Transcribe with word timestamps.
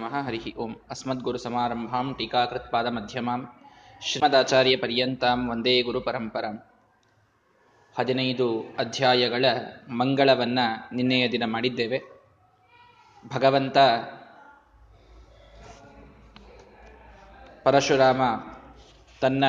ನಮಃ 0.00 0.14
ಹರಿಹಿ 0.26 0.54
ಓಂ 0.54 0.72
ಅಸ್ಮದ್ಗುರುಸಮಾರಂಭಾಂ 0.90 2.06
ಶ್ರೀಮದಾಚಾರ್ಯ 2.18 3.42
ಶ್ರೀಮದಾಚಾರ್ಯಪರ್ಯಂತಾಂ 4.02 5.50
ವಂದೇ 5.50 5.82
ಗುರುಪರಂಪರಾಂ 5.82 6.56
ಹದಿನೈದು 7.98 8.46
ಅಧ್ಯಾಯಗಳ 8.78 9.44
ಮಂಗಳವನ್ನ 9.88 10.58
ನಿನ್ನೆಯ 10.92 11.28
ದಿನ 11.28 11.42
ಮಾಡಿದ್ದೇವೆ. 11.46 11.98
ಭಗವಂತ 13.34 13.76
ಪರಶುರಾಮ 17.64 18.22
ತನ್ನ 19.20 19.44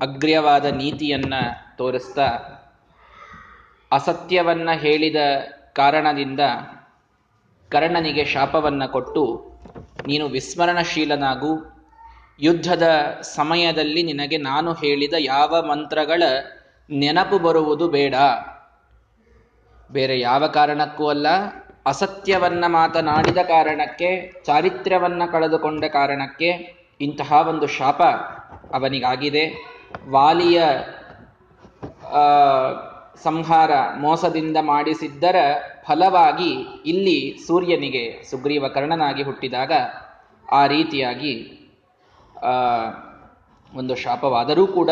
ಅಗ್ರ್ಯವಾದ 0.00 0.64
ನೀತಿಯನ್ನ 0.64 1.34
ತೋರಿಸ್ತಾ 1.76 2.28
ಅಸತ್ಯವನ್ನ 3.92 4.68
ಹೇಳಿದ 4.72 5.16
ಕಾರಣದಿಂದ 5.72 6.40
ಕರ್ಣನಿಗೆ 7.70 8.24
ಶಾಪವನ್ನ 8.24 8.86
ಕೊಟ್ಟು 8.86 9.24
ನೀನು 10.06 10.24
ವಿಸ್ಮರಣಶೀಲನಾಗು. 10.28 11.52
ಯುದ್ಧದ 12.40 12.86
ಸಮಯದಲ್ಲಿ 13.22 14.02
ನಿನಗೆ 14.02 14.36
ನಾನು 14.36 14.72
ಹೇಳಿದ 14.72 15.14
ಯಾವ 15.18 15.62
ಮಂತ್ರಗಳ 15.62 16.22
ನೆನಪು 16.90 17.38
ಬರುವುದು 17.38 17.88
ಬೇಡ. 17.88 18.14
ಬೇರೆ 19.92 20.20
ಯಾವ 20.20 20.46
ಕಾರಣಕ್ಕೂ 20.46 21.08
ಅಲ್ಲ, 21.08 21.26
ಅಸತ್ಯವನ್ನು 21.86 22.68
ಮಾತನಾಡಿದ 22.72 23.40
ಕಾರಣಕ್ಕೆ, 23.48 24.10
ಚಾರಿತ್ರ್ಯವನ್ನು 24.46 25.32
ಕಳೆದುಕೊಂಡ 25.32 25.84
ಕಾರಣಕ್ಕೆ 25.84 26.50
ಇಂತಹ 27.00 27.32
ಒಂದು 27.48 27.66
ಶಾಪ 27.66 28.02
ಅವನಿಗಾಗಿದೆ. 28.72 29.44
ವಾಲಿಯ 30.10 30.62
ಸಂಹಾರ 33.22 33.70
ಮೋಸದಿಂದ 34.00 34.56
ಮಾಡಿಸಿದ್ದರ 34.60 35.36
ಫಲವಾಗಿ 35.86 36.50
ಇಲ್ಲಿ 36.86 37.38
ಸೂರ್ಯನಿಗೆ 37.46 38.22
ಸುಗ್ರೀವ 38.30 38.68
ಕರ್ಣನಾಗಿ 38.68 39.22
ಹುಟ್ಟಿದಾಗ 39.22 39.72
ಆ 40.52 40.66
ರೀತಿಯಾಗಿ 40.66 41.58
ಒಂದು 43.74 43.94
ಶಾಪವಾದರೂ 43.94 44.66
ಕೂಡ 44.66 44.90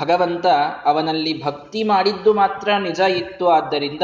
ಭಗವಂತ 0.00 0.46
ಅವನಲ್ಲಿ 0.84 1.44
ಭಕ್ತಿ 1.44 1.82
ಮಾಡಿದ್ದು 1.82 2.34
ಮಾತ್ರ 2.34 2.76
ನಿಜ 2.76 3.00
ಇತ್ತು. 3.00 3.48
ಆದ್ದರಿಂದ 3.48 4.02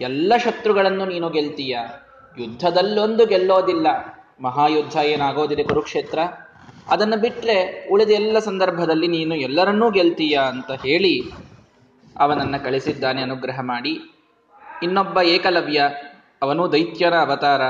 ಎಲ್ಲ 0.00 0.32
ಶತ್ರುಗಳನ್ನು 0.36 1.04
ನೀನು 1.04 1.30
ಗೆಲ್ತೀಯ. 1.30 1.78
ಯುದ್ಧದಲ್ಲೊಂದು 2.38 3.26
ಗೆಲ್ಲೋದಿಲ್ಲ. 3.26 3.86
ಮಹಾಯುದ್ಧ 4.40 4.96
ಏನಾಗೋದಿದೆ 4.96 5.62
ಕುರುಕ್ಷೇತ್ರ? 5.62 6.18
ಅದನ್ನು 6.88 7.16
ಬಿಟ್ಟರೆ 7.16 7.88
ಉಳಿದ 7.90 8.10
ಎಲ್ಲ 8.10 8.38
ಸಂದರ್ಭದಲ್ಲಿ 8.38 9.08
ನೀನು 9.08 9.34
ಎಲ್ಲರನ್ನೂ 9.34 9.90
ಗೆಲ್ತೀಯ 9.90 10.38
ಅಂತ 10.48 10.70
ಹೇಳಿ 10.70 11.32
ಅವನನ್ನ 12.18 12.56
ಕಳಿಸಿದ್ದಾನೆ 12.56 13.22
ಅನುಗ್ರಹ 13.22 13.60
ಮಾಡಿ. 13.60 14.00
ಇನ್ನೊಬ್ಬ 14.82 15.18
ಏಕಲವ್ಯ, 15.20 15.88
ಅವನು 16.42 16.72
ದೈತ್ಯನ 16.72 17.14
ಅವತಾರ. 17.14 17.60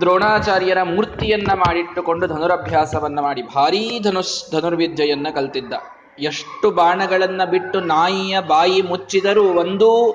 ದ್ರೋಣಾಚಾರ್ಯರ 0.00 0.82
ಮೂರ್ತಿಯನ್ನ 0.82 1.52
ಮಾಡಿಟ್ಟುಕೊಂಡು 1.54 2.26
ಧನುರಭ್ಯಾಸವನ್ನ 2.26 3.20
ಮಾಡಿ 3.20 3.42
ಭಾರೀ 3.42 4.00
ಧನುಸ್ 4.00 4.52
ಧನುರ್ವಿದ್ಯೆಯನ್ನ 4.52 5.26
ಕಲ್ತಿದ್ದ. 5.34 5.72
ಎಷ್ಟು 6.18 6.70
ಬಾಣಗಳನ್ನ 6.70 7.44
ಬಿಟ್ಟು 7.44 7.80
ನಾಯಿಯ 7.80 8.40
ಬಾಯಿ 8.40 8.82
ಮುಚ್ಚಿದರೂ 8.82 9.44
ಒಂದೂ 9.44 10.12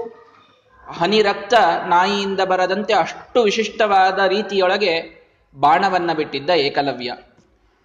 ಹನಿ 0.88 1.22
ರಕ್ತ 1.22 1.54
ನಾಯಿಯಿಂದ 1.88 2.40
ಬರದಂತೆ 2.40 2.94
ಅಷ್ಟು 2.94 3.44
ವಿಶಿಷ್ಟವಾದ 3.44 4.20
ರೀತಿಯೊಳಗೆ 4.28 5.22
ಬಾಣವನ್ನ 5.56 6.14
ಬಿಟ್ಟಿದ್ದ 6.14 6.50
ಏಕಲವ್ಯ. 6.50 7.14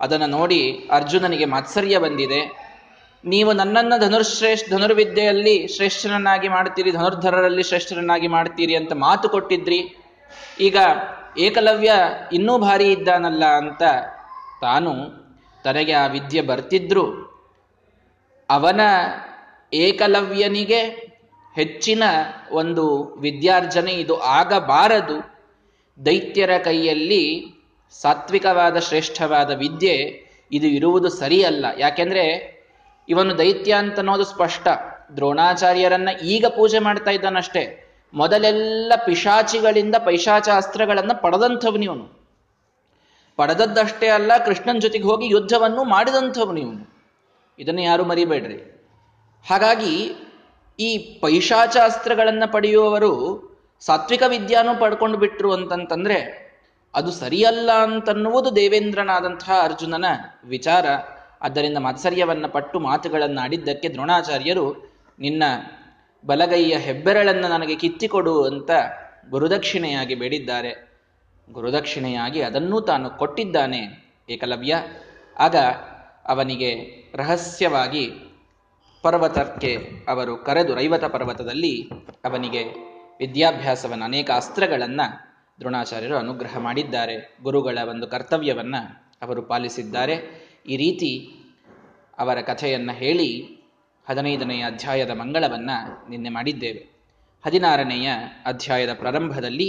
ಅದನ್ನು 0.01 0.27
ನೋಡಿ 0.27 0.89
ಅರ್ಜುನನಿಗೆ 0.93 1.45
ಮಾತ್ಸರ್ಯ 1.45 1.99
ಬಂದಿದೆ. 1.99 2.66
ನೀವು 3.25 3.53
ನನ್ನನ್ನು 3.53 4.01
ಧನುರ್ಶ್ರೇಷ್ಠ, 4.01 4.71
ಧನುರ್ವಿದ್ಯೆಯಲ್ಲಿ 4.71 5.69
ಶ್ರೇಷ್ಠರನ್ನಾಗಿ 5.69 6.49
ಮಾಡ್ತೀರಿ 6.49 6.91
ಧನುರ್ಧರರಲ್ಲಿ 6.91 7.63
ಶ್ರೇಷ್ಠರನ್ನಾಗಿ 7.63 8.27
ಮಾಡ್ತೀರಿ 8.27 8.77
ಅಂತ 8.77 8.93
ಮಾತು 8.93 9.29
ಕೊಟ್ಟಿದ್ರಿ. 9.29 9.97
ಈಗ 10.61 10.77
ಏಕಲವ್ಯ 11.39 11.93
ಇನ್ನೂ 12.33 12.59
ಭಾರಿ 12.59 12.93
ಇದ್ದಾನಲ್ಲ 12.93 13.45
ಅಂತ 13.45 13.83
ತಾನು 14.61 14.95
ತನಗೆ 15.65 15.93
ಆ 15.93 16.07
ವಿದ್ಯೆ 16.07 16.43
ಬರ್ತಿದ್ರು. 16.43 17.37
ಅವನ 18.51 18.81
ಏಕಲವ್ಯನಿಗೆ 19.75 20.81
ಹೆಚ್ಚಿನ 21.55 22.03
ಒಂದು 22.53 23.05
ವಿದ್ಯಾರ್ಜನೆ 23.05 23.93
ಇದು 23.93 24.21
ಆಗಬಾರದು. 24.21 25.37
ದೈತ್ಯರ 26.07 26.51
ಕೈಯಲ್ಲಿ 26.59 27.47
ಸಾತ್ವಿಕವಾದ 28.03 28.79
ಶ್ರೇಷ್ಠವಾದ 28.79 29.51
ವಿದ್ಯೆ 29.51 30.25
ಇದು 30.53 30.67
ಇರುವುದು 30.67 31.09
ಸರಿಯಲ್ಲ. 31.09 31.67
ಯಾಕೆಂದ್ರೆ 31.79 32.56
ಇವನು 33.09 33.39
ದೈತ್ಯ 33.39 33.73
ಅಂತ 33.73 33.99
ಅನ್ನೋದು 33.99 34.25
ಸ್ಪಷ್ಟ. 34.25 34.69
ದ್ರೋಣಾಚಾರ್ಯರನ್ನ 35.17 36.09
ಈಗ 36.23 36.47
ಪೂಜೆ 36.47 36.79
ಮಾಡ್ತಾ 36.79 37.11
ಇದ್ದಾನಷ್ಟೇ. 37.11 37.83
ಮೊದಲೆಲ್ಲ 38.15 38.93
ಪಿಶಾಚಿಗಳಿಂದ 39.07 39.95
ಪೈಶಾಚ 40.05 40.49
ಅಸ್ತ್ರಗಳನ್ನ 40.49 41.13
ಪಡೆದಂಥವನಿವನು 41.13 42.17
ಪಡೆದದ್ದಷ್ಟೇ 43.37 44.09
ಅಲ್ಲ, 44.09 44.33
ಕೃಷ್ಣನ್ 44.45 44.81
ಜೊತೆಗೆ 44.81 45.05
ಹೋಗಿ 45.05 45.27
ಯುದ್ಧವನ್ನು 45.27 45.85
ಮಾಡಿದಂಥವನು 45.85 46.61
ಇವನು. 46.61 46.97
ಇದನ್ನು 47.59 47.81
ಯಾರು 47.81 48.05
ಮರಿಬೇಡ್ರಿ. 48.05 48.89
ಹಾಗಾಗಿ 49.49 50.15
ಈ 50.81 50.99
ಪೈಶಾಚಾಸ್ತ್ರಗಳನ್ನ 50.99 52.43
ಪಡೆಯುವವರು 52.53 53.47
ಸಾತ್ವಿಕ 53.81 54.23
ವಿದ್ಯಾನು 54.27 54.81
ಪಡ್ಕೊಂಡು 54.81 55.19
ಬಿಟ್ರು 55.19 55.53
ಅಂತಂತಂದ್ರೆ 55.53 56.47
ಅದು 56.95 57.11
ಸರಿಯಲ್ಲ 57.11 57.73
ಅಂತನ್ನುವುದು 57.73 58.57
ದೇವೇಂದ್ರನಾದಂತಹ 58.57 59.61
ಅರ್ಜುನನ 59.63 60.05
ವಿಚಾರ. 60.45 60.87
ಆದ್ದರಿಂದ 61.47 61.79
ಮಾತ್ಸರ್ಯವನ್ನು 61.79 62.49
ಪಟ್ಟು 62.49 62.81
ಮಾತುಗಳನ್ನು 62.81 63.41
ಆಡಿದ್ದಕ್ಕೆ 63.41 63.89
ದ್ರೋಣಾಚಾರ್ಯರು, 63.89 64.67
ನಿನ್ನ 65.19 65.43
ಬಲಗೈಯ 66.25 66.77
ಹೆಬ್ಬೆರಳನ್ನು 66.77 67.49
ನನಗೆ 67.49 67.75
ಕಿತ್ತಿಕೊಡು 67.75 68.45
ಅಂತ 68.45 68.71
ಗುರುದಕ್ಷಿಣೆಯಾಗಿ 69.31 70.15
ಬೇಡಿದ್ದಾರೆ. 70.15 70.73
ಗುರುದಕ್ಷಿಣೆಯಾಗಿ 71.53 72.41
ಅದನ್ನೂ 72.43 72.81
ತಾನು 72.81 73.11
ಕೊಟ್ಟಿದ್ದಾನೆ, 73.11 73.81
ಏಕಲವ್ಯ. 74.31 74.75
ಆಗ 75.39 75.57
ಅವನಿಗೆ 76.27 76.71
ರಹಸ್ಯವಾಗಿ 77.15 78.05
ಪರ್ವತಕ್ಕೆ 79.03 79.73
ಅವರು 80.09 80.37
ಕರೆದು 80.37 80.75
ರೈವತ 80.75 81.05
ಪರ್ವತದಲ್ಲಿ 81.05 81.75
ಅವನಿಗೆ 82.25 82.63
ವಿದ್ಯಾಭ್ಯಾಸವನ್ನು 83.19 84.05
ಅನೇಕ 84.05 84.31
ಅಸ್ತ್ರಗಳನ್ನು 84.31 85.07
ದ್ರೋಣಾಚಾರ್ಯರು 85.61 86.17
ಅನುಗ್ರಹ 86.17 86.59
ಮಾಡಿದ್ದಾರೆ. 86.59 87.37
ಗುರುಗಳ 87.43 87.79
ಒಂದು 87.91 88.07
ಕರ್ತವ್ಯವನ್ನು 88.07 88.81
ಅವರು 89.23 89.43
ಪಾಲಿಸಿದ್ದಾರೆ. 89.43 90.46
ಈ 90.69 90.77
ರೀತಿ 90.77 91.11
ಅವರ 92.19 92.41
ಕಥೆಯನ್ನು 92.41 92.93
ಹೇಳಿ 92.93 93.29
ಹದಿನೈದನೆಯ 94.09 94.65
ಅಧ್ಯಾಯದ 94.65 95.11
ಮಂಗಳವನ್ನು 95.11 96.11
ನಿನ್ನೆ 96.11 96.29
ಮಾಡಿದ್ದೇವೆ. 96.29 96.83
ಹದಿನಾರನೆಯ 97.47 98.11
ಅಧ್ಯಾಯದ 98.47 98.93
ಪ್ರಾರಂಭದಲ್ಲಿ, 98.95 99.69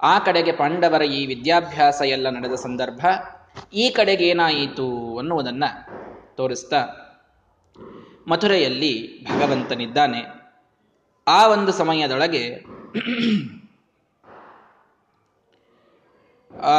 ಆ 0.00 0.18
ಕಡೆಗೆ 0.18 0.52
ಪಾಂಡವರ 0.52 1.02
ಈ 1.02 1.26
ವಿದ್ಯಾಭ್ಯಾಸ 1.26 2.02
ಎಲ್ಲ 2.06 2.30
ನಡೆದ 2.30 2.54
ಸಂದರ್ಭ, 2.54 3.06
ಈ 3.74 3.90
ಕಡೆಗೆ 3.90 4.28
ಏನಾಯಿತು 4.28 5.18
ಅನ್ನುವುದನ್ನ 5.18 5.64
ತೋರಿಸ್ತಾ 6.36 6.80
ಮಥುರೆಯಲ್ಲಿ 8.28 9.24
ಭಗವಂತನಿದ್ದಾನೆ. 9.24 10.22
ಆ 11.26 11.46
ಒಂದು 11.46 11.72
ಸಮಯದೊಳಗೆ 11.72 12.44
ಆ 16.62 16.76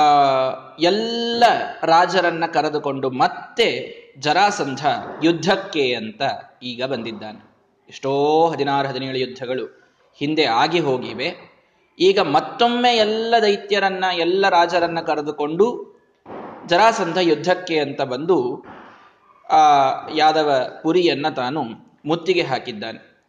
ಎಲ್ಲ 1.34 1.44
ರಾಜರನ್ನ 1.84 2.46
ಕರೆದುಕೊಂಡು 2.46 3.10
ಮತ್ತೆ 3.10 3.94
ಜರಾಸಂಧ 4.18 4.86
ಯುದ್ಧಕ್ಕೆ 5.24 5.96
ಅಂತ 5.96 6.22
ಈಗ 6.64 6.84
ಬಂದಿದ್ದಾನೆ. 6.84 7.56
ಎಷ್ಟೋ 7.90 8.46
ಹದಿನಾರು, 8.48 8.88
ಹದಿನೇಳು 8.88 9.18
ಯುದ್ಧಗಳು 9.18 9.66
ಹಿಂದೆ 10.16 10.46
ಆಗಿ 10.46 10.80
ಹೋಗಿವೆ. 10.80 11.54
ಈಗ 12.00 12.20
ಮತ್ತೊಮ್ಮೆ 12.20 12.90
ಎಲ್ಲ 12.90 13.36
ದೈತ್ಯರನ್ನ, 13.42 14.06
ಎಲ್ಲ 14.14 14.50
ರಾಜರನ್ನ 14.50 15.00
ಕರೆದುಕೊಂಡು 15.00 15.96
ಜರಾಸಂಧ 16.66 17.18
ಯುದ್ಧಕ್ಕೆ 17.22 17.80
ಅಂತ 17.80 18.02
ಬಂದು, 18.02 18.66
ಆ, 19.52 19.58
ಯಾದವ 20.16 20.80
ಪುರಿಯನ್ನ 20.84 21.30
ತಾನು 21.30 21.64
ಮುತ್ತಿಗೆ 22.06 22.42
ಹಾಕಿದ್ದಾನೆ. 22.42 23.26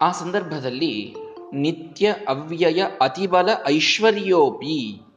ಆ 0.00 0.12
ಸಂದರ್ಭದಲ್ಲಿ 0.12 1.14
ನಿತ್ಯ 1.52 2.14
ಅವ್ಯಯ 2.28 2.84
ಅತಿಬಲ 3.00 3.48
ಐಶ್ವರ್ಯೋಪಿ 3.68 5.11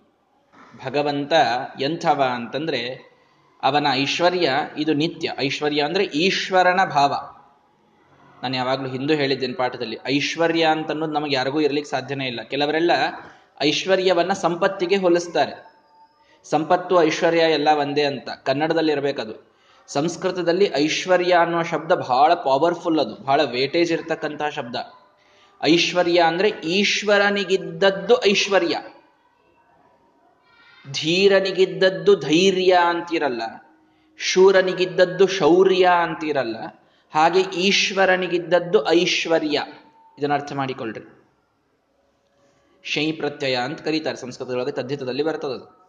ಭಗವಂತ 0.86 1.34
ಎಂಥವ 1.82 2.24
ಅಂತಂದ್ರೆ 2.36 3.16
ಅವನ 3.64 3.88
ಐಶ್ವರ್ಯ 3.92 4.50
ಇದು 4.78 4.94
ನಿತ್ಯ. 4.94 5.34
ಐಶ್ವರ್ಯ 5.40 5.82
ಅಂದರೆ 5.82 6.04
ಈಶ್ವರನ 6.04 6.80
ಭಾವ. 6.90 7.16
ನಾನು 8.44 8.56
ಯಾವಾಗಲೂ 8.56 8.90
ಹಿಂದೂ 8.90 9.14
ಹೇಳಿದ್ದೇನೆ 9.14 9.54
ಪಾಠದಲ್ಲಿ, 9.54 9.98
ಐಶ್ವರ್ಯ 10.08 10.64
ಅಂತ 10.64 10.92
ಅನ್ನೋದು 10.92 11.12
ನಮಗೆ 11.12 11.36
ಯಾರಿಗೂ 11.36 11.60
ಇರಲಿಕ್ಕೆ 11.60 11.92
ಸಾಧ್ಯನೇ 11.92 12.28
ಇಲ್ಲ. 12.28 12.42
ಕೆಲವರೆಲ್ಲ 12.42 12.92
ಐಶ್ವರ್ಯವನ್ನು 13.64 14.36
ಸಂಪತ್ತಿಗೆ 14.36 14.96
ಹೋಲಿಸ್ತಾರೆ. 14.96 15.76
ಸಂಪತ್ತು, 16.44 17.04
ಐಶ್ವರ್ಯ 17.04 17.40
ಎಲ್ಲ 17.40 17.68
ಒಂದೇ 17.80 18.04
ಅಂತ. 18.04 18.30
ಕನ್ನಡದಲ್ಲಿ 18.30 18.92
ಇರಬೇಕದು. 18.92 19.56
ಸಂಸ್ಕೃತದಲ್ಲಿ 19.88 20.72
ಐಶ್ವರ್ಯ 20.76 21.34
ಅನ್ನುವ 21.34 21.64
ಶಬ್ದ 21.64 21.92
ಬಹಳ 21.92 22.34
ಪವರ್ಫುಲ್ 22.34 23.00
ಅದು. 23.00 23.24
ಬಹಳ 23.24 23.44
ವೇಟೇಜ್ 23.44 23.92
ಇರ್ತಕ್ಕಂತಹ 23.92 24.50
ಶಬ್ದ. 24.50 24.76
ಐಶ್ವರ್ಯ 25.64 26.22
ಅಂದ್ರೆ 26.22 26.50
ಈಶ್ವರನಿಗಿದ್ದದ್ದು 26.50 28.30
ಐಶ್ವರ್ಯ. 28.30 28.78
ಧೀರನಿಗಿದ್ದದ್ದು 30.92 32.16
ಧೈರ್ಯ 32.16 32.78
ಅಂತಿರಲ್ಲ, 32.86 33.42
ಶೂರನಿಗಿದ್ದದ್ದು 34.18 35.28
ಶೌರ್ಯ 35.28 35.90
ಅಂತಿರಲ್ಲ, 36.04 36.56
ಹಾಗೆ 37.14 37.40
ಈಶ್ವರನಿಗಿದ್ದದ್ದು 37.40 38.90
ಐಶ್ವರ್ಯ. 38.90 39.62
ಇದನ್ನ 40.20 40.34
ಅರ್ಥ 40.34 40.54
ಮಾಡಿಕೊಳ್ಳ್ರಿ 40.54 41.22
ಶೈ 42.84 43.12
ಪ್ರತ್ಯಯ 43.12 43.56
ಅಂತ 43.56 43.82
ಕರೀತಾರೆ 43.82 44.16
ಸಂಸ್ಕೃತದೊಳಗೆ 44.16 44.72
ತದ್ದಿತದಲ್ಲಿ 44.72 45.24
ಬರ್ತದದು 45.24 45.86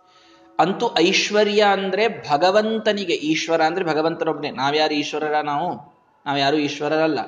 ಅಂತೂ 0.58 0.94
ಐಶ್ವರ್ಯ 0.98 1.64
ಅಂದ್ರೆ 1.72 2.28
ಭಗವಂತನಿಗೆ, 2.30 3.12
ಈಶ್ವರ 3.12 3.62
ಅಂದ್ರೆ 3.62 3.84
ಭಗವಂತನೊಬ್ಬನೇ 3.84 4.50
ನಾವ್ಯಾರು 4.50 4.94
ಈಶ್ವರರ 4.94 5.40
ನಾವು? 5.40 5.96
ನಾವ್ಯಾರು 6.26 6.56
ಈಶ್ವರರಲ್ಲ. 6.56 7.18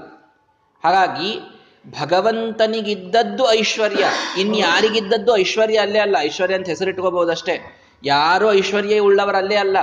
ಹಾಗಾಗಿ 0.85 1.58
ಭಗವಂತನಿಗಿದ್ದದ್ದು 1.91 3.53
ಐಶ್ವರ್ಯ. 3.53 4.05
ಇನ್ಯಾರಿಗಿದ್ದದ್ದು 4.41 5.37
ಐಶ್ವರ್ಯ 5.37 5.79
ಅಲ್ಲೇ 5.79 5.99
ಅಲ್ಲ. 5.99 6.17
ಐಶ್ವರ್ಯ 6.21 6.55
ಅಂತ 6.55 6.69
ಹೆಸರಿಟ್ಕೋಬಹುದಷ್ಟೇ. 6.69 7.83
ಯಾರು 8.05 8.53
ಐಶ್ವರ್ಯ 8.53 8.99
ಉಳ್ಳವರಲ್ಲೇ 8.99 9.55
ಅಲ್ಲ. 9.55 9.77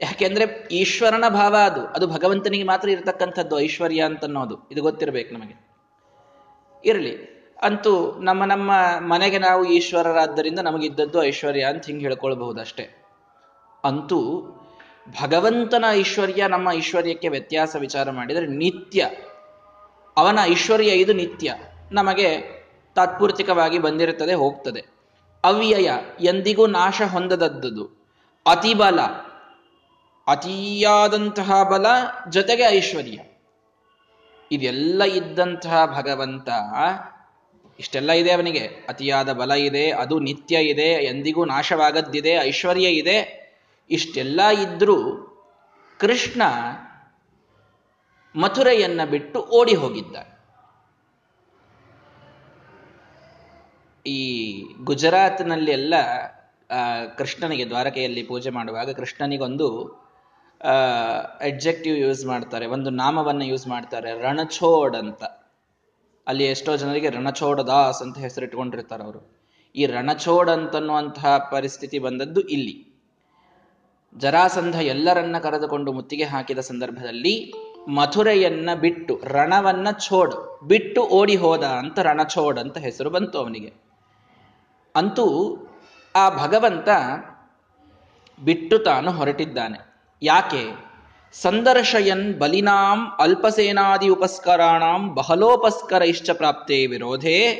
ಯಾಕೆಂದ್ರೆ 0.00 0.68
ಈಶ್ವರನ 0.72 1.24
ಭಾವ 1.28 1.56
ಅದು. 1.56 1.86
ಅದು 1.86 2.06
ಭಗವಂತನಿಗೆ 2.06 2.64
ಮಾತ್ರ 2.64 2.88
ಇರತಕ್ಕಂಥದ್ದು, 2.88 3.60
ಐಶ್ವರ್ಯ 3.60 4.00
ಅಂತನ್ನೋದು. 4.00 4.68
ಇದು 4.72 4.82
ಗೊತ್ತಿರಬೇಕು 4.82 5.34
ನಮಗೆ. 5.34 5.68
ಇರಲಿ. 6.84 7.32
ಅಂತೂ 7.62 8.12
ನಮ್ಮ 8.20 8.44
ನಮ್ಮ 8.44 8.72
ಮನೆಗೆ 8.98 9.38
ನಾವು 9.38 9.64
ಈಶ್ವರರಾದ್ದರಿಂದ 9.64 10.58
ನಮಗಿದ್ದದ್ದು 10.58 11.24
ಐಶ್ವರ್ಯ 11.24 11.62
ಅಂತ 11.62 11.86
ಹಿಂಗೆ 11.86 12.04
ಹೇಳ್ಕೊಳ್ಬಹುದಷ್ಟೇ. 12.04 13.04
ಅಂತೂ 13.84 14.48
ಭಗವಂತನ 15.22 15.84
ಐಶ್ವರ್ಯ 15.90 16.48
ನಮ್ಮ 16.48 16.70
ಐಶ್ವರ್ಯಕ್ಕೆ 16.70 17.28
ವ್ಯತ್ಯಾಸ 17.28 17.76
ವಿಚಾರ 17.78 18.10
ಮಾಡಿದರೆ 18.10 18.46
ನಿತ್ಯ 18.46 19.10
ಅವನ 20.16 20.38
ಐಶ್ವರ್ಯ 20.42 20.88
ಇದು 20.88 21.12
ನಿತ್ಯ, 21.12 21.54
ನಮಗೆ 21.92 22.62
ತಾತ್ಪೂರ್ತಿಕವಾಗಿ 22.94 23.78
ಬಂದಿರುತ್ತದೆ, 23.78 24.34
ಹೋಗ್ತದೆ. 24.34 24.84
ಅವ್ಯಯ 25.44 25.90
ಎಂದಿಗೂ 26.20 26.66
ನಾಶ 26.66 27.02
ಹೊಂದದದ್ದು. 27.02 28.02
ಅತಿಬಲ, 28.46 29.00
ಅತಿಯಾದಂತಹ 30.26 31.62
ಬಲ 31.62 31.86
ಜೊತೆಗೆ 32.30 32.62
ಐಶ್ವರ್ಯ. 32.62 33.18
ಇದೆಲ್ಲ 34.52 35.04
ಇದ್ದಂತಹ 35.04 35.86
ಭಗವಂತ, 35.86 36.48
ಇಷ್ಟೆಲ್ಲ 37.78 38.12
ಇದೆ 38.12 38.32
ಅವನಿಗೆ. 38.32 38.66
ಅತಿಯಾದ 38.88 39.32
ಬಲ 39.32 39.50
ಇದೆ, 39.50 39.90
ಅದು 39.90 40.18
ನಿತ್ಯ 40.18 40.56
ಇದೆ, 40.56 41.04
ಎಂದಿಗೂ 41.04 41.44
ನಾಶವಾಗದ್ದಿದೆ, 41.44 42.30
ಐಶ್ವರ್ಯ 42.30 42.88
ಇದೆ. 42.88 43.42
ಇಷ್ಟೆಲ್ಲ 43.90 44.40
ಇದ್ರೂ 44.48 44.96
ಕೃಷ್ಣ 45.98 46.42
ಮಥುರೆಯನ್ನ 48.36 49.00
ಬಿಟ್ಟು 49.10 49.40
ಓಡಿ 49.40 49.74
ಹೋಗಿದ್ದ 49.74 50.16
ಈ 54.06 54.62
ಗುಜರಾತ್ನಲ್ಲಿ 54.62 55.70
ಎಲ್ಲ 55.70 55.94
ಕೃಷ್ಣನಿಗೆ 57.18 57.68
ದ್ವಾರಕೆಯಲ್ಲಿ 57.68 58.22
ಪೂಜೆ 58.22 58.50
ಮಾಡುವಾಗ 58.50 58.90
ಕೃಷ್ಣನಿಗೊಂದು 58.90 59.68
ಎಡ್ಜೆಕ್ಟಿವ್ 61.42 61.98
ಯೂಸ್ 61.98 62.26
ಮಾಡ್ತಾರೆ. 62.26 62.66
ಒಂದು 62.66 62.90
ನಾಮವನ್ನು 62.90 63.44
ಯೂಸ್ 63.44 63.68
ಮಾಡ್ತಾರೆ. 63.68 64.22
ರಣಛೋಡ್ 64.22 64.96
ಅಂತ. 64.96 65.24
ಅಲ್ಲಿ 66.26 66.44
ಎಷ್ಟೋ 66.44 66.76
ಜನರಿಗೆ 66.76 67.10
ರಣಛೋಡ 67.10 67.60
ದಾಸ್ 67.60 68.02
ಅಂತ 68.02 68.18
ಹೆಸರಿಟ್ಕೊಂಡಿರ್ತಾರೆ 68.18 69.04
ಅವರು. 69.04 69.42
ಈ 69.76 69.86
ರಣಛೋಡ್ 69.86 70.50
ಅಂತನ್ನುವಂತಹ 70.50 71.38
ಪರಿಸ್ಥಿತಿ 71.38 71.98
ಬಂದದ್ದು 71.98 72.40
ಇಲ್ಲಿ. 72.40 73.00
ಜರಾಸಂಧ 74.16 74.74
ಎಲ್ಲರನ್ನ 74.74 75.38
ಕರೆದುಕೊಂಡು 75.38 75.92
ಮುತ್ತಿಗೆ 75.92 76.24
ಹಾಕಿದ 76.24 76.58
ಸಂದರ್ಭದಲ್ಲಿ 76.58 77.54
ಮಥುರೆಯನ್ನ 77.88 78.70
ಬಿಟ್ಟು, 78.80 79.20
ರಣವನ್ನ 79.24 79.88
ಛೋಡ್, 79.90 80.60
ಬಿಟ್ಟು 80.68 81.02
ಓಡಿ 81.02 81.36
ಹೋದ 81.36 81.64
ಅಂತ 81.64 81.98
ರಣಛೋಡ್ 81.98 82.58
ಅಂತ 82.58 82.78
ಹೆಸರು 82.78 83.10
ಬಂತು 83.10 83.38
ಅವನಿಗೆ. 83.38 83.72
ಅಂತೂ 84.96 85.56
ಆ 86.16 86.30
ಭಗವಂತ 86.30 86.88
ಬಿಟ್ಟು 88.44 88.78
ತಾನು 88.78 89.12
ಹೊರಟಿದ್ದಾನೆ. 89.12 89.94
ಯಾಕೆ? 90.22 90.92
ಸಂದರ್ಶಯನ್ 91.32 92.38
ಬಲಿನಾಂ 92.38 93.08
ಅಲ್ಪಸೇನಾದಿ 93.18 94.08
ಉಪಸ್ಕರಾಣಾಂ 94.08 95.14
ಬಹಲೋಪಸ್ಕರ 95.14 96.02
ಇಷ್ಟ 96.02 96.30
ಪ್ರಾಪ್ತೇ 96.30 96.86
ವಿರೋಧೇ. 96.86 97.52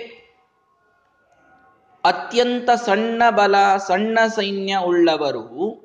ಅತ್ಯಂತ 2.05 2.71
ಸಣ್ಣ 2.71 3.23
ಬಲ, 3.31 3.77
ಸಣ್ಣ 3.77 4.19
ಸೈನ್ಯ 4.27 4.77
ಉಳ್ಳವರು 4.77 5.82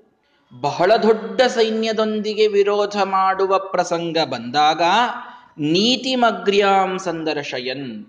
ಬಹಳ 0.54 0.96
ದೊಡ್ಡ 0.96 1.42
ಸೈನ್ಯದೊಂದಿಗೆ 1.42 2.48
ವಿರೋಧ 2.48 2.98
ಮಾಡುವ 3.04 3.58
ಪ್ರಸಂಗ 3.58 4.18
ಬಂದಾಗ 4.26 4.82
ನೀತಿಮಗ್ರ್ಯಾಂ 5.60 7.00
ಸಂದರ್ಶಯನ್ 7.00 8.06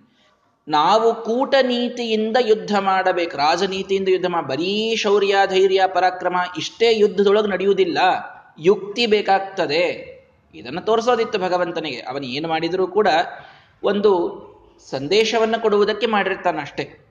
ನಾವು 0.69 1.15
ಕೂಟ 1.15 1.55
ನೀತಿಯಿಂದ 1.63 2.37
ಯುದ್ಧ 2.41 2.79
ಮಾಡಬೇಕು. 2.79 3.37
ರಾಜನೀತಿಯಿಂದ 3.37 4.09
ಯುದ್ಧ 4.09 4.27
ಮಾಡ 4.27 4.45
ಬರೀ 4.45 4.97
ಶೌರ್ಯ, 4.97 5.37
ಧೈರ್ಯ, 5.47 5.83
ಪರಾಕ್ರಮ 5.87 6.37
ಇಷ್ಟೇ 6.59 6.99
ಯುದ್ಧದೊಳಗೆ 6.99 7.49
ನಡೆಯುವುದಿಲ್ಲ. 7.49 7.99
ಯುಕ್ತಿ 8.59 9.07
ಬೇಕಾಗ್ತದೆ. 9.07 9.85
ಇದನ್ನು 10.55 10.81
ತೋರಿಸೋದಿತ್ತು 10.81 11.39
ಭಗವಂತನಿಗೆ. 11.39 11.97
ಅವನು 11.97 12.27
ಏನು 12.27 12.49
ಮಾಡಿದರೂ 12.49 12.87
ಕೂಡ 12.87 13.09
ಒಂದು 13.83 14.13
ಸಂದೇಶವನ್ನು 14.91 15.63
ಕೊಡುವುದಕ್ಕೆ 15.63 16.07
ಮಾಡಿರ್ತಾನೆ 16.07 16.61
ಅಷ್ಟೇ 16.61 17.08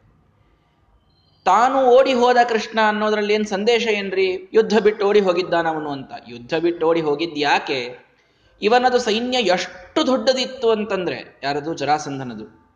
ತಾನು 1.48 1.86
ಓಡಿ 1.86 2.14
ಹೋದ 2.14 2.38
ಕೃಷ್ಣ 2.50 2.80
ಅನ್ನೋದ್ರಲ್ಲಿ 2.88 3.34
ಏನು 3.34 3.44
ಸಂದೇಶ 3.44 3.88
ಏನ್ರಿ? 3.88 4.50
ಯುದ್ಧ 4.54 4.78
ಬಿಟ್ಟು 4.78 5.08
ಓಡಿ 5.08 5.20
ಹೋಗಿದ್ದಾನವನು 5.20 5.92
ಅಂತ. 5.92 6.12
ಯುದ್ಧ 6.28 6.54
ಬಿಟ್ಟು 6.54 6.88
ಓಡಿ 6.88 7.02
ಹೋಗಿದ್ದು 7.02 7.36
ಯಾಕೆ? 7.36 7.98
ಇವನದು 8.62 8.98
ಸೈನ್ಯ 8.98 9.38
ಎಷ್ಟು 9.38 10.08
ದೊಡ್ಡದಿತ್ತು 10.08 10.72
ಅಂತಂದ್ರೆ, 10.72 11.40
ಯಾರದು? 11.44 11.74
ಜರಾಸಂಧನದು. 11.74 12.68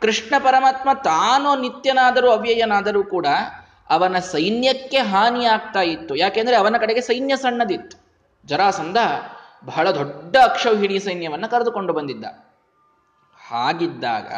ಕೃಷ್ಣ 0.00 0.34
ಪರಮಾತ್ಮ 0.38 0.92
ತಾನು 0.92 1.60
ನಿತ್ಯನಾದರೂ 1.60 2.30
ಅವ್ಯಯನಾದರೂ 2.30 3.04
ಕೂಡ 3.04 3.26
ಅವನ 3.90 4.18
ಸೈನ್ಯಕ್ಕೆ 4.18 4.98
ಹಾನಿ 4.98 5.44
ಆಗ್ತಾ 5.44 5.80
ಇತ್ತು. 5.80 6.16
ಯಾಕೆಂದ್ರೆ 6.16 6.56
ಅವನ 6.56 6.76
ಕಡೆಗೆ 6.80 7.00
ಸೈನ್ಯ 7.00 7.36
ಸಣ್ಣದಿತ್ತು. 7.36 8.18
ಜರಾಸಂಧ 8.44 8.96
ಬಹಳ 9.64 9.90
ದೊಡ್ಡ 9.90 10.36
ಅಕ್ಷೌಹಿಣಿ 10.36 10.98
ಸೈನ್ಯವನ್ನು 10.98 11.50
ಕರೆದುಕೊಂಡು 11.50 11.92
ಬಂದಿದ್ದ. 11.92 12.24
ಹಾಗಿದ್ದಾಗ 13.48 14.32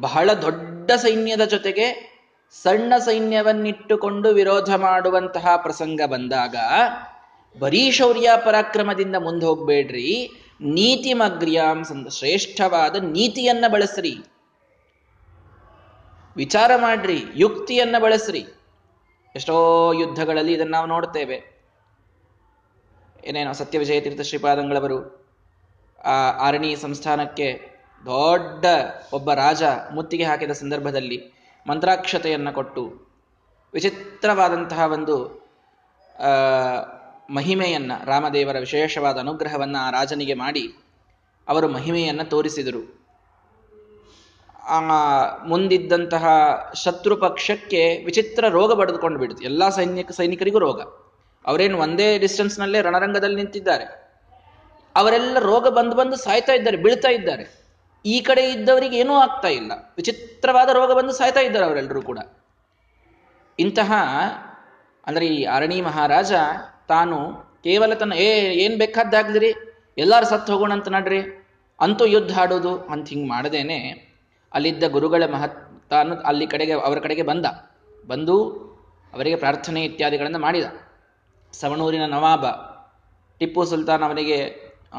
ಬಹಳ 0.00 0.32
ದೊಡ್ಡ 0.32 0.71
ಸೈನ್ಯದ 0.90 1.44
ಜೊತೆಗೆ 1.44 2.12
ಸಣ್ಣ 2.62 2.96
ಸೈನ್ಯವನ್ನಿಟ್ಟುಕೊಂಡು 2.98 4.28
ವಿರೋಧ 4.28 4.74
ಮಾಡುವಂತಹ 4.74 5.56
ಪ್ರಸಂಗ 5.56 6.00
ಬಂದಾಗ, 6.06 6.56
ಬರೀ 7.58 7.90
ಶೌರ್ಯ 7.90 8.30
ಪರಾಕ್ರಮದಿಂದ 8.44 9.16
ಮುಂದೆ 9.16 9.46
ಹೋಗ್ಬೇಡ್ರಿ. 9.46 10.30
ನೀತಿ 10.60 11.12
ಮಗ್ರ್ಯಾಂ 11.12 11.84
ಶ್ರೇಷ್ಠವಾದ 12.10 12.96
ನೀತಿಯನ್ನ 12.96 13.64
ಬಳಸ್ರಿ. 13.68 14.16
ವಿಚಾರ 16.36 16.70
ಮಾಡ್ರಿ, 16.76 17.24
ಯುಕ್ತಿಯನ್ನ 17.34 17.96
ಬಳಸ್ರಿ. 17.98 18.46
ಎಷ್ಟೋ 19.34 19.92
ಯುದ್ಧಗಳಲ್ಲಿ 19.92 20.52
ಇದನ್ನು 20.52 20.72
ನಾವು 20.72 20.86
ನೋಡ್ತೇವೆ. 20.86 21.52
ಏನೇನೋ 23.24 23.52
ಸತ್ಯವಿಜಯ 23.52 24.00
ತೀರ್ಥ 24.00 24.20
ಶ್ರೀಪಾದಂಗಳವರು 24.20 25.22
ಆ 26.04 26.30
ಆರಣಿ 26.30 26.76
ಸಂಸ್ಥಾನಕ್ಕೆ 26.76 27.71
ದೊಡ್ಡ 28.06 28.64
ಒಬ್ಬ 29.12 29.32
ರಾಜ 29.32 29.62
ಮುತ್ತಿಗೆ 29.94 30.24
ಹಾಕಿದ 30.24 30.50
ಸಂದರ್ಭದಲ್ಲಿ 30.50 31.18
ಮಂತ್ರಾಕ್ಷತೆಯನ್ನು 31.68 32.52
ಕೊಟ್ಟು 32.52 33.12
ವಿಚಿತ್ರವಾದಂತಹ 33.74 34.92
ಒಂದು 34.92 35.16
ಮಹಿಮೆಯನ್ನು, 37.30 38.06
ರಾಮದೇವರ 38.06 38.58
ವಿಶೇಷವಾದ 38.58 39.18
ಅನುಗ್ರಹವನ್ನು 39.18 39.78
ಆ 39.78 39.90
ರಾಜನಿಗೆ 39.90 40.34
ಮಾಡಿ 40.34 40.64
ಅವರು 41.48 41.68
ಮಹಿಮೆಯನ್ನು 41.68 42.24
ತೋರಿಸಿದರು. 42.24 43.02
ಆ 44.68 44.78
ಮುಂದಿದ್ದಂತಹ 45.44 46.26
ಶತ್ರು 46.84 47.16
ಪಕ್ಷಕ್ಕೆ 47.16 48.04
ವಿಚಿತ್ರ 48.04 48.48
ರೋಗ 48.48 48.72
ಬಡಿದುಕೊಂಡು 48.72 49.18
ಬಿಡುತ್ತೆ 49.18 49.44
ಎಲ್ಲ 49.44 49.68
ಸೈನಿಕ 49.68 50.10
ಸೈನಿಕರಿಗೂ 50.10 50.58
ರೋಗ. 50.58 50.80
ಅವರೇನು 51.46 51.78
ಒಂದೇ 51.78 52.18
ಡಿಸ್ಟೆನ್ಸ್ನಲ್ಲೇ 52.18 52.82
ರಣರಂಗದಲ್ಲಿ 52.82 53.36
ನಿಂತಿದ್ದಾರೆ. 53.36 53.86
ಅವರೆಲ್ಲ 54.96 55.38
ರೋಗ 55.38 55.68
ಬಂದು 55.68 55.96
ಬಂದು 55.96 56.16
ಸಾಯ್ತಾ 56.16 56.52
ಇದ್ದಾರೆ, 56.52 56.76
ಬೀಳ್ತಾ 56.76 57.08
ಇದ್ದಾರೆ. 57.08 57.61
ಈ 58.06 58.20
ಕಡೆ 58.20 58.50
ಇದ್ದವರಿಗೆ 58.50 58.96
ಏನೂ 58.96 59.14
ಆಗ್ತಾ 59.14 59.48
ಇಲ್ಲ. 59.48 59.72
ವಿಚಿತ್ರವಾದ 59.96 60.68
ರೋಗ 60.68 60.92
ಬಂದು 60.92 61.12
ಸಾಯ್ತಾ 61.12 61.40
ಇದ್ದಾರೆ 61.40 61.66
ಅವರೆಲ್ಲರೂ 61.66 62.02
ಕೂಡ. 62.02 62.18
ಇಂತಹ, 63.58 63.92
ಅಂದ್ರೆ 65.06 65.26
ಈ 65.26 65.44
ಅರಣಿ 65.44 65.80
ಮಹಾರಾಜ 65.80 66.32
ತಾನು 66.88 67.32
ಕೇವಲ 67.62 67.94
ತನ್ನ, 67.94 68.12
ಏ, 68.12 68.54
ಏನ್ 68.54 68.78
ಬೇಕಾದ್ದಾಗ್ಲಿರಿ 68.78 69.54
ಎಲ್ಲಾರು 69.98 70.26
ಸತ್ತು 70.26 70.52
ಹೋಗೋಣ 70.52 70.72
ಅಂತ 70.72 70.88
ನಡ್ರಿ, 70.88 71.48
ಅಂತೂ 71.80 72.06
ಯುದ್ಧ 72.06 72.38
ಆಡೋದು 72.38 72.78
ಅಂತ 72.78 73.08
ಹಿಂಗೆ 73.08 73.28
ಮಾಡದೇನೆ 73.28 74.12
ಅಲ್ಲಿದ್ದ 74.52 74.84
ಗುರುಗಳ 74.84 75.22
ಮಹತ್, 75.32 75.88
ತಾನು 75.90 76.16
ಅಲ್ಲಿ 76.16 76.46
ಕಡೆಗೆ, 76.46 76.72
ಅವರ 76.72 76.98
ಕಡೆಗೆ 76.98 77.22
ಬಂದ. 77.22 77.46
ಬಂದು 78.06 78.44
ಅವರಿಗೆ 79.14 79.36
ಪ್ರಾರ್ಥನೆ 79.36 79.84
ಇತ್ಯಾದಿಗಳನ್ನು 79.84 80.38
ಮಾಡಿದ. 80.38 80.64
ಸವಣೂರಿನ 81.52 82.06
ನವಾಬ, 82.06 82.46
ಟಿಪ್ಪು 83.38 83.64
ಸುಲ್ತಾನ್ 83.64 84.02
ಅವನಿಗೆ 84.02 84.36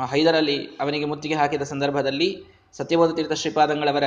ಹೈದರಲ್ಲಿ 0.09 0.65
ಅವನಿಗೆ 0.65 1.05
ಮುತ್ತಿಗೆ 1.05 1.35
ಹಾಕಿದ 1.35 1.61
ಸಂದರ್ಭದಲ್ಲಿ 1.61 2.52
ಸತ್ಯಬೋಧ 2.73 3.15
ತೀರ್ಥ 3.15 3.31
ಶ್ರೀಪಾದಂಗಳವರ 3.31 4.03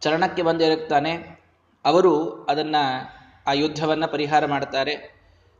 ಚರಣಕ್ಕೆ 0.00 0.42
ಬಂದಿರುತ್ತಾನೆ 0.42 1.40
ಅವರು 1.84 2.42
ಅದನ್ನ 2.44 2.76
ಆ 3.46 3.52
ಯುದ್ಧವನ್ನ 3.52 4.06
ಪರಿಹಾರ 4.06 4.46
ಮಾಡ್ತಾರೆ 4.46 4.94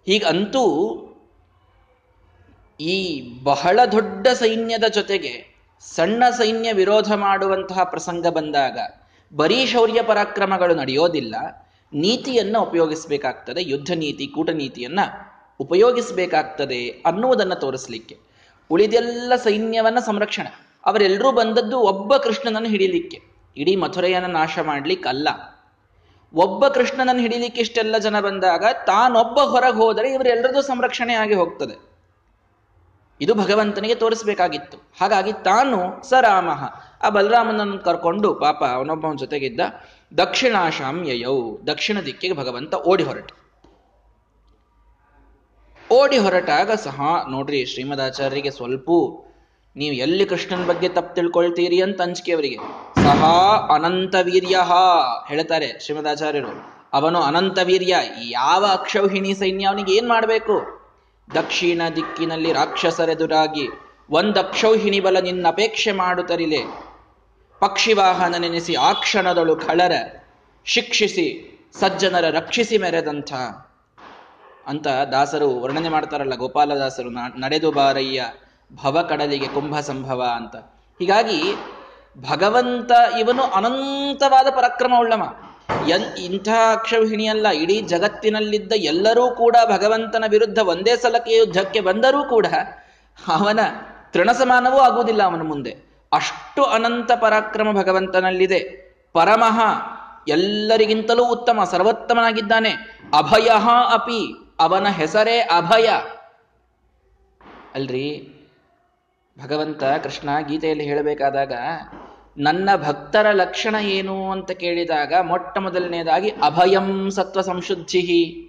ಹೀಗಂತೂ 0.07 0.65
ಈ 2.81 3.23
ಬಹಳ 3.43 3.81
ದೊಡ್ಡ 3.93 4.29
ಸೈನ್ಯದ 4.29 4.85
ಜೊತೆಗೆ 4.85 5.53
ಸಣ್ಣ 5.81 6.31
ಸೈನ್ಯ 6.31 6.73
ವಿರೋಧ 6.73 7.13
ಮಾಡುವಂತಹ 7.13 7.85
ಪ್ರಸಂಗ 7.85 8.27
ಬಂದಾಗ 8.27 8.79
ಬರೀ 9.37 9.67
ಶೌರ್ಯ 9.67 10.03
ಪರಾಕ್ರಮಗಳು 10.03 10.75
ನಡೆಯೋದಿಲ್ಲ. 10.75 11.35
ನೀತಿಯನ್ನ 11.93 12.59
ಉಪಯೋಗಿಸಬೇಕಾಗ್ತದೆ, 12.59 13.63
ಯುದ್ಧ 13.63 13.91
ನೀತಿ 13.93 14.27
ಕೂಟನೀತಿಯನ್ನ 14.27 15.01
ಉಪಯೋಗಿಸಬೇಕಾಗ್ತದೆ 15.61 16.89
ಅನ್ನುವುದನ್ನು 16.89 17.55
ತೋರಿಸಲಿಕ್ಕೆ 17.55 18.19
ಉಳಿದೆಲ್ಲ 18.71 19.37
ಸೈನ್ಯವನ್ನ 19.37 19.99
ಸಂರಕ್ಷಣೆ. 19.99 20.72
ಅವರೆಲ್ಲರೂ 20.87 21.33
ಬಂದದ್ದು 21.33 21.79
ಒಬ್ಬ 21.81 22.17
ಕೃಷ್ಣನನ್ನು 22.17 22.69
ಹಿಡಿಲಿಕ್ಕೆ. 22.69 23.19
ಇಡೀ 23.57 23.77
ಮಥುರೆಯನ್ನು 23.77 24.31
ನಾಶ 24.31 24.59
ಮಾಡ್ಲಿಕ್ಕೆ 24.59 25.09
ಅಲ್ಲ 25.09 25.29
ಒಬ್ಬ 26.35 26.69
ಕೃಷ್ಣನನ್ನು 26.69 27.23
ಹಿಡಿಲಿಕ್ಕೆ 27.23 27.61
ಇಷ್ಟೆಲ್ಲ 27.61 27.99
ಜನ 27.99 28.21
ಬಂದಾಗ 28.21 28.65
ತಾನೊಬ್ಬ 28.87 29.41
ಹೊರಗೆ 29.41 29.77
ಹೋದರೆ 29.77 30.13
ಇವರೆಲ್ಲರದು 30.13 30.63
ಸಂರಕ್ಷಣೆ 30.63 31.15
ಆಗಿ 31.15 31.35
ಹೋಗ್ತದೆ. 31.35 31.77
ಇದು 33.21 33.35
ಭಗವಂತನಿಗೆ 33.35 33.95
ತೋರಿಸಬೇಕಾಗಿತ್ತು. 33.95 34.77
ಹಾಗಾಗಿ 35.01 35.33
ತಾನು 35.33 35.79
ಸ 36.09 36.13
ರಾಮ 36.21 36.51
ಆ 37.03 37.09
ಬಲರಾಮನನ್ನು 37.09 37.79
ಕರ್ಕೊಂಡು 37.79 38.35
ಪಾಪ 38.35 38.65
ಅವನೊಬ್ಬನ 38.65 39.17
ಜೊತೆಗಿದ್ದ 39.17 39.61
ದಕ್ಷಿಣಾಶಾಂ 40.19 40.97
ಯಯೌ, 41.09 41.59
ದಕ್ಷಿಣ 41.67 42.01
ದಿಕ್ಕಿಗೆ 42.01 42.35
ಭಗವಂತ 42.35 42.75
ಓಡಿ 42.75 43.05
ಹೊರಟ. 43.05 43.31
ಓಡಿ 45.93 46.19
ಹೊರಟಾಗ 46.19 46.71
ಸಹ 46.73 47.01
ನೋಡ್ರಿ 47.31 47.67
ಶ್ರೀಮದಾಚಾರ್ಯರಿಗೆ 47.67 48.51
ಸ್ವಲ್ಪ 48.51 48.89
ನೀವು 49.77 49.95
ಎಲ್ಲಿ 49.95 50.27
ಕೃಷ್ಣನ 50.27 50.67
ಬಗ್ಗೆ 50.67 50.89
ತಪ್ಪು 50.89 51.15
ತಿಳ್ಕೊಳ್ತೀರಿ 51.15 51.83
ಅಂತ 51.83 52.03
ಅಂಜಿಕೆ 52.03 52.33
ಅವರಿಗೆ. 52.33 52.57
ಸಹ 53.03 53.25
ಅನಂತ 53.75 54.15
ವೀರ್ಯ 54.23 54.57
ಹೇಳ್ತಾರೆ 55.29 55.79
ಶ್ರೀಮದಾಚಾರ್ಯರು. 55.81 56.83
ಅವನು 56.93 57.23
ಅನಂತ 57.23 57.59
ವೀರ್ಯ, 57.65 57.97
ಯಾವ 58.17 58.67
ಅಕ್ಷೌಹಿಣಿ 58.73 59.35
ಸೈನ್ಯ 59.35 59.67
ಅವನಿಗೆ 59.67 59.93
ಏನ್ 59.93 60.09
ಮಾಡಬೇಕು? 60.09 60.83
ದಕ್ಷಿಣ 61.35 61.83
ದಿಕ್ಕಿನಲ್ಲಿ 61.97 62.53
ರಾಕ್ಷಸರೆದುರಾಗಿ 62.53 63.69
ಒಂದ್ 64.11 64.39
ಅಕ್ಷೌಹಿಣಿ 64.39 65.01
ಬಲ 65.01 65.19
ನಿನ್ನ 65.21 65.49
ಅಪೇಕ್ಷೆ 65.49 65.93
ಮಾಡುತ್ತರಿಲೆ 65.93 66.61
ಪಕ್ಷಿವಾಹನ 67.61 68.35
ನೆನೆಸಿ 68.35 68.75
ಆ 68.75 68.93
ಕ್ಷಣದಳು 68.93 69.57
ಖಳರ. 69.57 69.93
ಶಿಕ್ಷಿಸಿ, 70.65 71.59
ಸಜ್ಜನರ 71.81 72.25
ರಕ್ಷಿಸಿ 72.31 72.79
ಮೆರೆದಂಥ. 72.79 73.33
ಅಂತ 74.67 74.87
ದಾಸರು 74.87 75.61
ವರ್ಣನೆ 75.61 75.89
ಮಾಡ್ತಾರಲ್ಲ 75.89 76.35
ಗೋಪಾಲದಾಸರು 76.35 77.41
ನಡೆದು 77.41 77.73
ಬಾರಯ್ಯ. 77.73 78.25
ಭವ 78.75 79.03
ಕಡಲಿಗೆ 79.09 79.49
ಕುಂಭ 79.49 79.81
ಸಂಭವ 79.81 80.27
ಅಂತ. 80.37 80.57
ಹೀಗಾಗಿ 80.99 81.55
ಭಗವಂತ 82.31 82.93
ಇವನು 83.19 83.43
ಅನಂತವಾದ 83.43 84.47
ಪರಾಕ್ರಮ 84.51 84.93
ಉಳ್ಳಮ 84.99 85.23
ಎನ್ 85.89 86.19
ಇಂಥ 86.19 86.49
ಅಕ್ಷೌಹಿಣಿಯಲ್ಲ, 86.73 87.49
ಇಡೀ 87.49 87.81
ಜಗತ್ತಿನಲ್ಲಿದ್ದ 87.81 88.73
ಎಲ್ಲರೂ 88.77 89.31
ಕೂಡ 89.31 89.57
ಭಗವಂತನ 89.67 90.25
ವಿರುದ್ಧ 90.29 90.59
ಒಂದೇ 90.59 90.97
ಸಲಕ್ಕೆ 90.97 91.37
ಯುದ್ಧಕ್ಕೆ 91.37 91.81
ಬಂದರೂ 91.81 92.25
ಕೂಡ 92.25 92.47
ಅವನ 93.29 93.61
ತೃಣಸಮಾನವೂ 94.11 94.79
ಆಗುವುದಿಲ್ಲ 94.79 95.23
ಅವನ 95.23 95.43
ಮುಂದೆ. 95.43 95.77
ಅಷ್ಟು 96.13 96.65
ಅನಂತ 96.65 97.13
ಪರಾಕ್ರಮ 97.13 97.73
ಭಗವಂತನಲ್ಲಿದೆ. 97.73 98.59
ಪರಮಃ 99.13 99.61
ಎಲ್ಲರಿಗಿಂತಲೂ 100.29 101.25
ಉತ್ತಮ, 101.25 101.65
ಸರ್ವೋತ್ತಮನಾಗಿದ್ದಾನೆ. 101.65 102.71
ಅಭಯ 103.19 103.51
ಅಪಿ, 103.93 104.53
ಅವನ 104.61 104.89
ಹೆಸರೇ 104.89 105.39
ಅಭಯ. 105.39 105.89
ಅಲ್ರಿ? 107.75 108.32
ಭಗವಂತ 109.39 109.85
ಕೃಷ್ಣ 109.85 110.29
ಗೀತೆಯಲ್ಲಿ 110.49 110.85
ಹೇಳಬೇಕಾದಾಗ, 110.85 111.53
ನನ್ನ 112.39 112.71
ಭಕ್ತರ 112.77 113.31
ಲಕ್ಷಣ 113.31 113.75
ಏನು 113.75 114.31
ಅಂತ 114.31 114.51
ಕೇಳಿದಾಗ 114.51 115.15
ಮೊಟ್ಟ 115.23 115.59
ಮೊದಲನೇದಾಗಿ 115.59 116.31
ಅಭಯಂ 116.31 117.11
ಸತ್ವ 117.11 117.41
ಸಂಶುದ್ಧಿ 117.41 118.49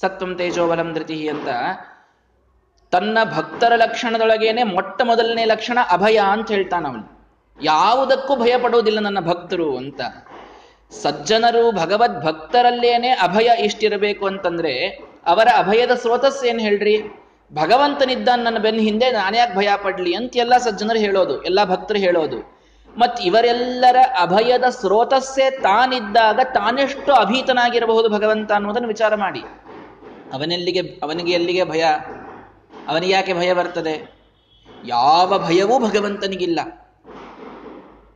ಸತ್ವಂ 0.00 0.34
ತೇಜೋಬಲಂ 0.34 0.92
ಧೃತಿ 0.92 1.28
ಅಂತ. 1.28 1.48
ತನ್ನ 2.90 3.18
ಭಕ್ತರ 3.36 3.72
ಲಕ್ಷಣದೊಳಗೇನೆ 3.76 4.62
ಮೊಟ್ಟ 4.62 5.02
ಮೊದಲನೇ 5.02 5.44
ಲಕ್ಷಣ 5.44 5.78
ಅಭಯ 5.90 6.20
ಅಂತ 6.32 6.50
ಹೇಳ್ತಾನ 6.50 6.86
ಅವನು. 6.86 7.04
ಯಾವುದಕ್ಕೂ 7.62 8.36
ಭಯ 8.36 8.56
ಪಡೋದಿಲ್ಲ 8.58 9.00
ನನ್ನ 9.00 9.20
ಭಕ್ತರು 9.20 9.76
ಅಂತ. 9.76 10.00
ಸಜ್ಜನರು 10.90 11.72
ಭಗವದ್ 11.72 12.24
ಭಕ್ತರಲ್ಲೇನೆ 12.24 13.08
ಅಭಯ 13.08 13.50
ಇಷ್ಟಿರಬೇಕು 13.64 14.26
ಅಂತಂದ್ರೆ 14.26 14.86
ಅವರ 15.26 15.48
ಅಭಯದ 15.56 15.90
ಸ್ರೋತಸ್ 15.90 16.44
ಏನ್ 16.44 16.60
ಹೇಳ್ರಿ? 16.60 16.96
ಭಗವಂತನಿದ್ದ 17.54 18.28
ನನ್ನ 18.36 18.58
ಬೆನ್ನ 18.58 18.80
ಹಿಂದೆ 18.80 19.06
ನಾನ್ಯಾಕೆ 19.10 19.54
ಭಯ 19.56 19.68
ಪಡ್ಲಿ 19.82 20.14
ಅಂತ 20.14 20.36
ಎಲ್ಲ 20.36 20.56
ಸಜ್ಜನರು 20.56 20.98
ಹೇಳೋದು, 20.98 21.42
ಎಲ್ಲ 21.42 21.60
ಭಕ್ತರು 21.64 21.98
ಹೇಳೋದು. 21.98 22.38
ಮತ್ 22.98 23.18
ಇವರೆಲ್ಲರ 23.20 23.96
ಅಭಯದ 24.20 24.64
ಸ್ರೋತಸ್ಸೇ 24.70 25.50
ತಾನಿದ್ದಾಗ 25.50 26.40
ತಾನೆಷ್ಟು 26.54 27.12
ಅಭೀತನಾಗಿರಬಹುದು 27.12 28.08
ಭಗವಂತ 28.08 28.52
ಅನ್ನೋದನ್ನು 28.52 28.88
ವಿಚಾರ 28.88 29.14
ಮಾಡಿ. 29.14 29.42
ಅವನೆಲ್ಲಿಗೆ, 30.32 30.82
ಅವನಿಗೆ 31.02 31.32
ಎಲ್ಲಿಗೆ 31.32 31.64
ಭಯ? 31.64 31.84
ಅವನಿಗೆ 32.88 33.12
ಯಾಕೆ 33.12 33.32
ಭಯ 33.32 33.50
ಬರ್ತದೆ? 33.52 33.94
ಯಾವ 34.86 35.38
ಭಯವೂ 35.38 35.78
ಭಗವಂತನಿಗಿಲ್ಲ. 35.88 36.60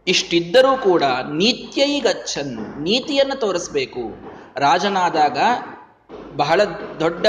ಇಷ್ಟಿದ್ದರೂ 0.06 0.76
ಕೂಡ 0.76 1.02
ನೀತ್ಯೈ 1.32 2.00
ಗಚ್ಚನ್, 2.00 2.82
ನೀತಿಯನ್ನು 2.82 3.36
ತೋರಿಸ್ಬೇಕು. 3.40 4.02
ರಾಜನಾದಾಗ 4.56 5.38
ಬಹಳ 6.36 6.60
ದೊಡ್ಡ 7.00 7.26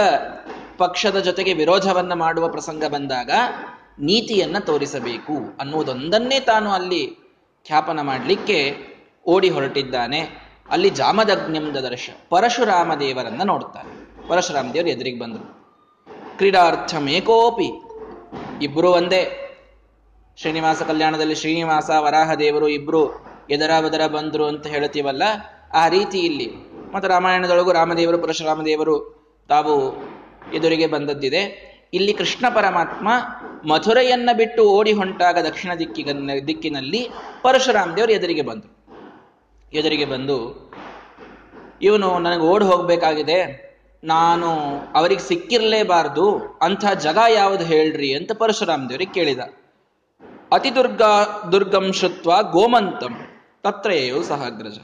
ಪಕ್ಷದ 0.77 1.20
ಜೊತೆಗೆ 1.20 1.53
ವಿರೋಧವನ್ನ 1.53 2.13
ಮಾಡುವ 2.13 2.48
ಪ್ರಸಂಗ 2.48 2.86
ಬಂದಾಗ 2.86 3.32
ನೀತಿಯನ್ನ 4.00 4.58
ತೋರಿಸಬೇಕು 4.60 5.34
ಅನ್ನುವುದೊಂದನ್ನೇ 5.60 6.39
ತಾನು 6.39 6.72
ಅಲ್ಲಿ 6.72 7.17
ಖ್ಯಾಪನ 7.65 8.01
ಮಾಡಲಿಕ್ಕೆ 8.01 8.77
ಓಡಿ 9.27 9.50
ಹೊರಟಿದ್ದಾನೆ. 9.50 10.46
ಅಲ್ಲಿ 10.70 10.89
ಜಾಮದಗ್ನಿಂದ 10.89 11.77
ದರ್ಶ 11.77 12.10
ಪರಶುರಾಮ 12.29 12.96
ದೇವರನ್ನ 12.96 13.41
ನೋಡ್ತಾನೆ 13.44 14.27
ಪರಶುರಾಮ 14.27 14.72
ದೇವರು 14.74 14.89
ಎದುರಿಗೆ 14.89 15.20
ಬಂದರು. 15.20 15.65
ಕ್ರೀಡಾರ್ಥಮೇಕೋಪಿ. 16.38 17.82
ಇಬ್ಬರು 18.63 18.91
ಒಂದೇ. 18.91 19.41
ಶ್ರೀನಿವಾಸ 20.38 20.82
ಕಲ್ಯಾಣದಲ್ಲಿ 20.82 21.36
ಶ್ರೀನಿವಾಸ 21.36 21.89
ವರಾಹ 22.00 22.34
ದೇವರು 22.34 22.67
ಇಬ್ರು 22.67 23.25
ಎದರ 23.50 23.72
ಬದರ 23.86 24.08
ಬಂದರು 24.08 24.48
ಅಂತ 24.48 24.67
ಹೇಳ್ತೀವಲ್ಲ, 24.67 25.24
ಆ 25.74 25.88
ರೀತಿ 25.88 26.20
ಇಲ್ಲಿ. 26.20 26.53
ಮತ್ತು 26.94 27.10
ರಾಮಾಯಣದೊಳಗೂ 27.10 27.72
ರಾಮದೇವರು, 27.72 28.17
ಪರಶುರಾಮ 28.17 28.65
ದೇವರು 28.65 29.25
ತಾವು 29.50 29.91
ಎದುರಿಗೆ 30.54 30.88
ಬಂದದ್ದಿದೆ. 30.88 31.75
ಇಲ್ಲಿ 31.94 32.14
ಕೃಷ್ಣ 32.14 32.46
ಪರಮಾತ್ಮ 32.56 33.10
ಮಥುರೆಯನ್ನ 33.68 34.30
ಬಿಟ್ಟು 34.38 34.70
ಓಡಿ 34.70 34.92
ಹೊಂಟಾಗ 34.92 35.38
ದಕ್ಷಿಣ 35.38 35.72
ದಿಕ್ಕಿಗ 35.80 36.10
ದಿಕ್ಕಿನಲ್ಲಿ 36.48 37.10
ಪರಶುರಾಮ್ 37.42 37.98
ದೇವರು 37.98 38.12
ಎದುರಿಗೆ 38.12 38.42
ಬಂದರು. 38.42 38.75
ಎದುರಿಗೆ 39.74 40.06
ಬಂದು, 40.06 40.72
ಇವನು 41.82 42.20
ನನಗೆ 42.20 42.42
ಓಡಿ 42.42 42.66
ಹೋಗ್ಬೇಕಾಗಿದೆ. 42.66 43.66
ನಾನು 44.04 44.48
ಅವರಿಗೆ 44.96 45.22
ಸಿಕ್ಕಿರಲೇಬಾರದು. 45.22 46.60
ಅಂಥ 46.62 46.86
ಜಗ 46.86 47.18
ಯಾವುದು 47.30 47.64
ಹೇಳ್ರಿ? 47.64 48.14
ಅಂತ 48.14 48.32
ಪರಶುರಾಮ್ 48.32 48.90
ದೇವರಿಗೆ 48.90 49.14
ಕೇಳಿದ. 49.14 49.40
ಅತಿ 50.52 50.75
ದುರ್ಗಾ, 50.75 51.44
ದುರ್ಗಂ 51.52 51.92
ಶುತ್ವ 51.92 52.52
ಗೋಮಂತಂ, 52.52 53.16
ತತ್ರೇಯೋ 53.64 54.22
ಸಹಗ್ರಜ. 54.22 54.78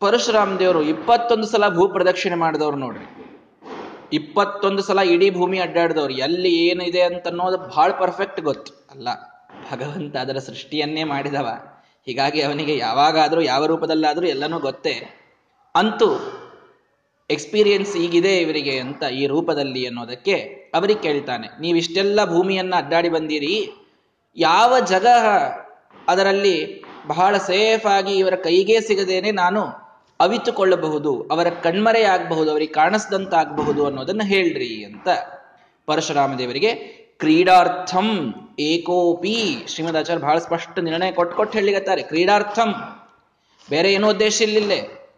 ಪರಶುರಾಮ್ 0.00 0.58
ದೇವರು 0.58 0.82
ಇಪ್ಪತ್ತೊಂದು 0.82 1.46
ಸಲ 1.46 1.68
ಭೂ 1.68 1.88
ಪ್ರದಕ್ಷಿಣೆ 1.88 2.34
ಮಾಡಿದವ್ರು 2.34 2.76
ನೋಡ್ರಿ. 2.76 3.21
ಇಪ್ಪತ್ತೊಂದು 4.12 4.82
ಸಲ 4.82 4.98
ಇಡೀ 4.98 5.30
ಭೂಮಿ 5.30 5.58
ಅಡ್ಡಾಡಿದವ್ರು, 5.58 6.12
ಎಲ್ಲಿ 6.12 6.68
ಏನಿದೆ 6.68 7.02
ಅಂತ 7.02 7.28
ಅನ್ನೋದು 7.28 7.58
ಬಹಳ 7.58 7.90
ಪರ್ಫೆಕ್ಟ್ 7.90 8.40
ಗೊತ್ತು. 8.40 8.86
ಅಲ್ಲ, 8.90 9.08
ಭಗವಂತ 9.70 10.16
ಅದರ 10.16 10.38
ಸೃಷ್ಟಿಯನ್ನೇ 10.38 11.04
ಮಾಡಿದವ. 11.04 11.48
ಹೀಗಾಗಿ 12.06 12.40
ಅವನಿಗೆ 12.40 12.76
ಯಾವಾಗಾದರೂ, 12.76 13.40
ಯಾವ 13.40 13.66
ರೂಪದಲ್ಲಾದರೂ 13.66 14.26
ಎಲ್ಲನೂ 14.26 14.58
ಗೊತ್ತೇ. 14.58 14.94
ಅಂತೂ 15.74 16.38
ಎಕ್ಸ್ಪೀರಿಯನ್ಸ್ 17.30 17.96
ಈಗಿದೆ 17.96 18.38
ಇವರಿಗೆ 18.38 18.78
ಅಂತ 18.78 19.02
ಈ 19.02 19.26
ರೂಪದಲ್ಲಿ 19.26 19.86
ಅನ್ನೋದಕ್ಕೆ 19.86 20.34
ಅವರಿಗೆ 20.74 21.02
ಕೇಳ್ತಾನೆ. 21.02 21.48
ನೀವಿಷ್ಟೆಲ್ಲ 21.60 22.24
ಭೂಮಿಯನ್ನು 22.24 22.76
ಅಡ್ಡಾಡಿ 22.76 23.08
ಬಂದಿರಿ. 23.08 23.72
ಯಾವ 24.36 24.78
ಜಗ 24.78 25.06
ಅದರಲ್ಲಿ 26.08 26.84
ಬಹಳ 27.06 27.36
ಸೇಫ್ 27.36 27.86
ಆಗಿ 27.86 28.12
ಇವರ 28.12 28.34
ಕೈಗೆ 28.34 28.80
ಸಿಗದೇನೆ 28.80 29.30
ನಾನು 29.30 29.81
ಅವಿತುಕೊಳ್ಳಬಹುದು, 30.22 31.28
ಅವರ 31.30 31.48
ಕಣ್ಮರೆಯಾಗಬಹುದು, 31.50 32.50
ಅವರಿಗೆ 32.50 32.72
ಕಾಣಿಸ್ದಂತಾಗಬಹುದು 32.72 33.86
ಅನ್ನೋದನ್ನ 33.86 34.20
ಹೇಳ್ರಿ 34.24 34.84
ಅಂತ 34.84 35.08
ಪರಶುರಾಮ 35.86 36.34
ದೇವರಿಗೆ 36.34 36.74
ಕ್ರೀಡಾರ್ಥಂ 37.18 38.34
ಏಕೋಪಿ. 38.58 39.64
ಶ್ರೀಮದಾಚಾರ್ಯ 39.68 40.22
ಬಹಳ 40.22 40.38
ಸ್ಪಷ್ಟ 40.38 40.78
ನಿರ್ಣಯ 40.78 41.12
ಕೊಟ್ಟು 41.12 41.36
ಕೊಟ್ಟು 41.36 41.58
ಹೇಳಿಗತ್ತಾರೆ 41.58 42.02
ಕ್ರೀಡಾರ್ಥಂ. 42.02 42.74
ಬೇರೆ 43.70 43.92
ಏನೋ 43.92 44.10
ಉದ್ದೇಶ 44.10 44.42
ಇಲ್ಲಿಲ್ಲೇ. 44.42 45.08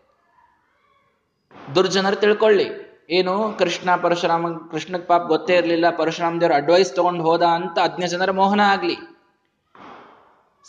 ದುರ್ಜನರು 1.74 2.16
ತಿಳ್ಕೊಳ್ಳಿ. 2.16 2.84
ಏನು 3.10 3.56
ಕೃಷ್ಣ 3.58 3.96
ಪರಶುರಾಮ 3.96 4.56
ಕೃಷ್ಣ 4.70 4.96
ಪಾಪ 5.06 5.22
ಗೊತ್ತೇ 5.22 5.56
ಇರಲಿಲ್ಲ 5.56 5.90
ಪರಶುರಾಮ 5.90 6.40
ದೇವರು 6.40 6.54
ಅಡ್ವೈಸ್ 6.54 6.94
ತಗೊಂಡು 6.94 7.24
ಹೋದ 7.24 7.42
ಅಂತ 7.42 7.78
ಅಜ್ಞ 7.78 8.04
ಜನರ 8.04 8.30
ಮೋಹನ 8.30 8.60
ಆಗ್ಲಿ. 8.60 8.96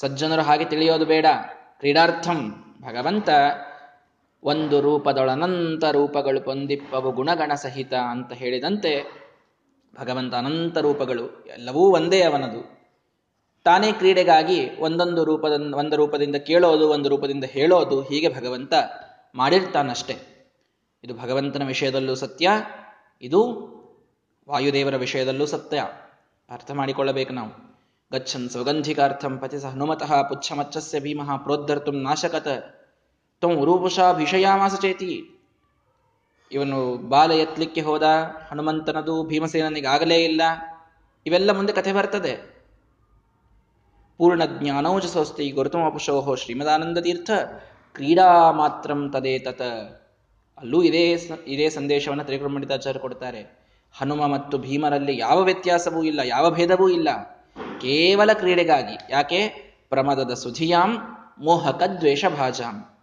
ಸಜ್ಜನರು 0.02 0.42
ಹಾಗೆ 0.42 0.66
ತಿಳಿಯೋದು 0.66 1.06
ಬೇಡ. 1.06 1.26
ಕ್ರೀಡಾರ್ಥಂ. 1.80 2.62
ಭಗವಂತ 2.82 3.30
ಒಂದು 4.44 4.82
ರೂಪದೊಳನಂತ 4.82 5.84
ರೂಪಗಳು 5.86 6.42
ಪೊಂದಿಪ್ಪವು 6.42 7.12
ಗುಣಗಣ 7.12 7.54
ಸಹಿತ 7.54 7.94
ಅಂತ 7.94 8.34
ಹೇಳಿದಂತೆ 8.34 9.26
ಭಗವಂತ 10.00 10.36
ಅನಂತ 10.36 10.78
ರೂಪಗಳು 10.78 11.46
ಎಲ್ಲವೂ 11.46 11.80
ಒಂದೇ 11.80 12.22
ಅವನದು. 12.22 12.76
ತಾನೇ 13.64 13.92
ಕ್ರೀಡೆಗಾಗಿ 13.92 14.70
ಒಂದೊಂದು 14.80 15.24
ರೂಪದ 15.24 15.74
ಒಂದು 15.76 15.96
ರೂಪದಿಂದ 15.96 16.36
ಕೇಳೋದು, 16.36 16.90
ಒಂದು 16.90 17.10
ರೂಪದಿಂದ 17.10 17.44
ಹೇಳೋದು 17.44 18.02
ಹೀಗೆ 18.02 18.30
ಭಗವಂತ 18.30 18.74
ಮಾಡಿರ್ತಾನಷ್ಟೆ. 19.36 20.16
ಇದು 21.04 21.14
ಭಗವಂತನ 21.14 21.68
ವಿಷಯದಲ್ಲೂ 21.68 22.16
ಸತ್ಯ, 22.16 22.50
ಇದು 23.22 23.76
ವಾಯುದೇವರ 24.50 24.96
ವಿಷಯದಲ್ಲೂ 24.96 25.46
ಸತ್ಯ. 25.46 25.84
ಅರ್ಥ 26.50 26.72
ಮಾಡಿಕೊಳ್ಳಬೇಕು 26.72 27.34
ನಾವು. 27.34 27.80
ಗಚ್ಚನ್ 28.14 28.50
ಸುಗಂಧಿಕಾರ್ಥಂ 28.50 29.38
ಪತಿ 29.38 29.60
ಸ 29.60 29.66
ಹನುಮತಃ 29.66 30.28
ಪುಚ್ಛಮಚ್ಚಸ್ಯ 30.28 31.00
ಭೀಮಃ 31.00 31.38
ಪ್ರೋದ್ಧರ್ತುಂ 31.38 31.96
ನಾಶಕತ. 31.96 32.48
ತ್ವ 33.40 33.52
ಉರೂಪುಷಾ 33.52 34.14
ಭೀಷಯಾಮಾಸ 34.14 34.80
ಚೇತಿ. 34.82 35.32
ಇವನು 36.52 36.98
ಬಾಲ 36.98 37.32
ಎತ್ತಲಿಕ್ಕೆ 37.32 37.82
ಹೋದ, 37.82 38.04
ಹನುಮಂತನದು 38.52 39.24
ಭೀಮಸೇನಿಗೆ 39.24 39.88
ಆಗಲೇ 39.88 40.24
ಇಲ್ಲ. 40.24 40.42
ಇವೆಲ್ಲ 41.26 41.52
ಮುಂದೆ 41.52 41.74
ಕಥೆ 41.74 41.94
ಬರ್ತದೆ. 41.94 42.56
ಪೂರ್ಣ 44.18 44.46
ಜ್ಞಾನೌಜಸೋಸ್ತಿ 44.46 45.52
ಗುರುತಮಪುಷೋಹೋ 45.52 46.36
ಶ್ರೀಮದಾನಂದ 46.36 46.98
ತೀರ್ಥ, 46.98 47.32
ಕ್ರೀಡಾ 47.94 48.52
ಮಾತ್ರಂ 48.52 49.12
ತದೇ 49.12 49.40
ತತ. 49.40 49.62
ಅಲ್ಲೂ 50.58 50.84
ಇದೇ 50.84 51.12
ಇದೇ 51.48 51.70
ಸಂದೇಶವನ್ನು 51.70 52.24
ತ್ರಿಕೃಮಣಿತಾಚಾರ್ಯ 52.24 53.00
ಕೊಡ್ತಾರೆ. 53.00 53.66
ಹನುಮ 53.98 54.28
ಮತ್ತು 54.28 54.58
ಭೀಮರಲ್ಲಿ 54.58 55.18
ಯಾವ 55.18 55.42
ವ್ಯತ್ಯಾಸವೂ 55.42 56.04
ಇಲ್ಲ, 56.04 56.20
ಯಾವ 56.20 56.50
ಭೇದವೂ 56.50 56.90
ಇಲ್ಲ. 56.90 57.10
ಕೇವಲ 57.82 58.34
ಕ್ರೀಡೆಗಾಗಿ. 58.34 58.98
ಯಾಕೆ? 59.10 59.48
ಪ್ರಮದದ 59.90 60.34
ಸುಧಿಯಾಂ 60.34 60.98
ಮೋಹಕ 61.40 61.84
ದ್ವೇಷ 61.84 62.26
ಭಾಜಾಂ 62.26 62.95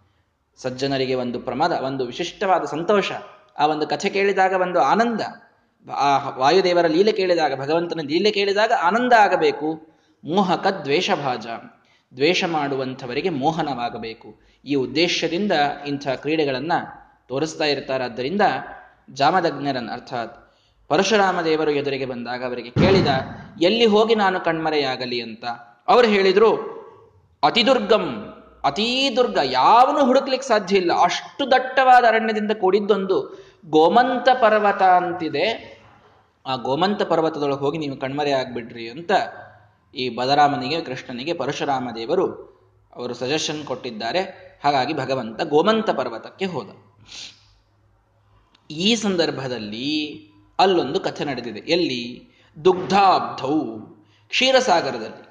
ಸಜ್ಜನರಿಗೆ 0.57 1.15
ಒಂದು 1.15 1.39
ಪ್ರಮದ, 1.39 1.71
ಒಂದು 1.71 2.05
ವಿಶಿಷ್ಟವಾದ 2.05 2.63
ಸಂತೋಷ. 2.63 3.11
ಆ 3.57 3.67
ಒಂದು 3.67 3.87
ಕಥೆ 3.87 4.09
ಕೇಳಿದಾಗ 4.09 4.53
ಒಂದು 4.61 4.79
ಆನಂದ. 4.81 5.21
ಆ 5.91 6.29
ವಾಯುದೇವರ 6.29 6.85
ಲೀಲೆ 6.85 7.11
ಕೇಳಿದಾಗ, 7.11 7.61
ಭಗವಂತನ 7.61 7.99
ಲೀಲೆ 8.03 8.31
ಕೇಳಿದಾಗ 8.31 8.71
ಆನಂದ 8.83 9.13
ಆಗಬೇಕು. 9.13 9.87
ಮೋಹಕ 10.23 10.67
ದ್ವೇಷಭಾಜ. 10.67 11.47
ದ್ವೇಷ 12.15 12.43
ಮಾಡುವಂಥವರಿಗೆ 12.43 13.29
ಮೋಹನವಾಗಬೇಕು. 13.29 14.41
ಈ 14.65 14.75
ಉದ್ದೇಶದಿಂದ 14.75 15.51
ಇಂಥ 15.87 16.07
ಕ್ರೀಡೆಗಳನ್ನ 16.07 16.71
ತೋರಿಸ್ತಾ 17.27 17.65
ಇರ್ತಾರಾದ್ದರಿಂದ 17.65 18.41
ಜಾಮದಗ್ನರನ್ 19.13 19.89
ಅರ್ಥಾತ್ 19.89 20.53
ಪರಶುರಾಮ 20.87 21.41
ದೇವರು 21.41 21.71
ಎದುರಿಗೆ 21.71 22.05
ಬಂದಾಗ 22.05 22.43
ಅವರಿಗೆ 22.43 22.69
ಕೇಳಿದ, 22.69 23.07
ಎಲ್ಲಿ 23.61 23.85
ಹೋಗಿ 23.85 24.15
ನಾನು 24.15 24.39
ಕಣ್ಮರೆಯಾಗಲಿ 24.39 25.21
ಅಂತ. 25.21 25.45
ಅವರು 25.87 26.07
ಹೇಳಿದ್ರು, 26.07 26.55
ಅತಿದುರ್ಗಂ 27.43 28.33
ಅತೀ 28.63 29.15
ದುರ್ಗ 29.15 29.37
ಯಾವನು 29.43 30.05
ಹುಡುಕ್ಲಿಕ್ಕೆ 30.05 30.47
ಸಾಧ್ಯ 30.47 30.77
ಇಲ್ಲ. 30.77 30.91
ಅಷ್ಟು 31.01 31.51
ದಟ್ಟವಾದ 31.51 32.03
ಅರಣ್ಯದಿಂದ 32.07 32.51
ಕೂಡಿದ್ದೊಂದು 32.51 33.17
ಗೋಮಂತ 33.69 34.29
ಪರ್ವತ 34.41 34.81
ಅಂತಿದೆ. 34.81 35.45
ಆ 36.45 36.55
ಗೋಮಂತ 36.55 37.01
ಪರ್ವತದೊಳಗೆ 37.03 37.59
ಹೋಗಿ 37.59 37.77
ನೀವು 37.77 37.97
ಕಣ್ಮರೆ 37.97 38.31
ಆಗ್ಬಿಡ್ರಿ 38.31 38.89
ಅಂತ 38.89 39.11
ಈ 39.95 40.15
ಬಲರಾಮನಿಗೆ 40.15 40.81
ಕೃಷ್ಣನಿಗೆ 40.81 41.33
ಪರಶುರಾಮ 41.33 41.89
ದೇವರು 41.95 42.53
ಅವರು 42.95 43.13
ಸಜೆಷನ್ 43.13 43.65
ಕೊಟ್ಟಿದ್ದಾರೆ. 43.65 44.21
ಹಾಗಾಗಿ 44.63 44.93
ಭಗವಂತ 44.93 45.41
ಗೋಮಂತ 45.41 45.89
ಪರ್ವತಕ್ಕೆ 45.89 46.45
ಹೋದ. 46.45 46.69
ಈ 48.71 48.95
ಸಂದರ್ಭದಲ್ಲಿ 48.95 49.89
ಅಲ್ಲೊಂದು 50.59 50.99
ಕಥೆ 50.99 51.23
ನಡೆದಿದೆ. 51.25 51.59
ಎಲ್ಲಿ? 51.59 52.33
ದುಗ್ಧಾಬ್ಧೌ 52.65 53.59
ಕ್ಷೀರಸಾಗರದಲ್ಲಿ. 54.29 55.22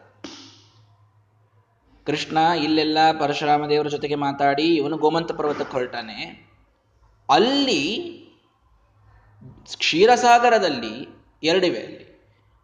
ಕೃಷ್ಣ 2.07 2.37
ಇಲ್ಲೆಲ್ಲ 2.37 2.99
ಪರಶುರಾಮ 3.21 3.67
ದೇವರ 3.67 3.89
ಜೊತೆಗೆ 3.89 4.15
ಮಾತಾಡಿ 4.15 4.63
ಇವನು 4.63 4.97
ಗೋಮಂತ 4.97 5.33
ಪರ್ವತಕ್ಕೆ 5.33 5.73
ಹೊರಟಾನೆ. 5.73 6.51
ಅಲ್ಲಿ 7.31 8.13
ಕ್ಷೀರಸಾಗರದಲ್ಲಿ 9.77 11.23
ಎರಡಿವೆ 11.43 11.79
ಅಲ್ಲಿ. 11.79 12.13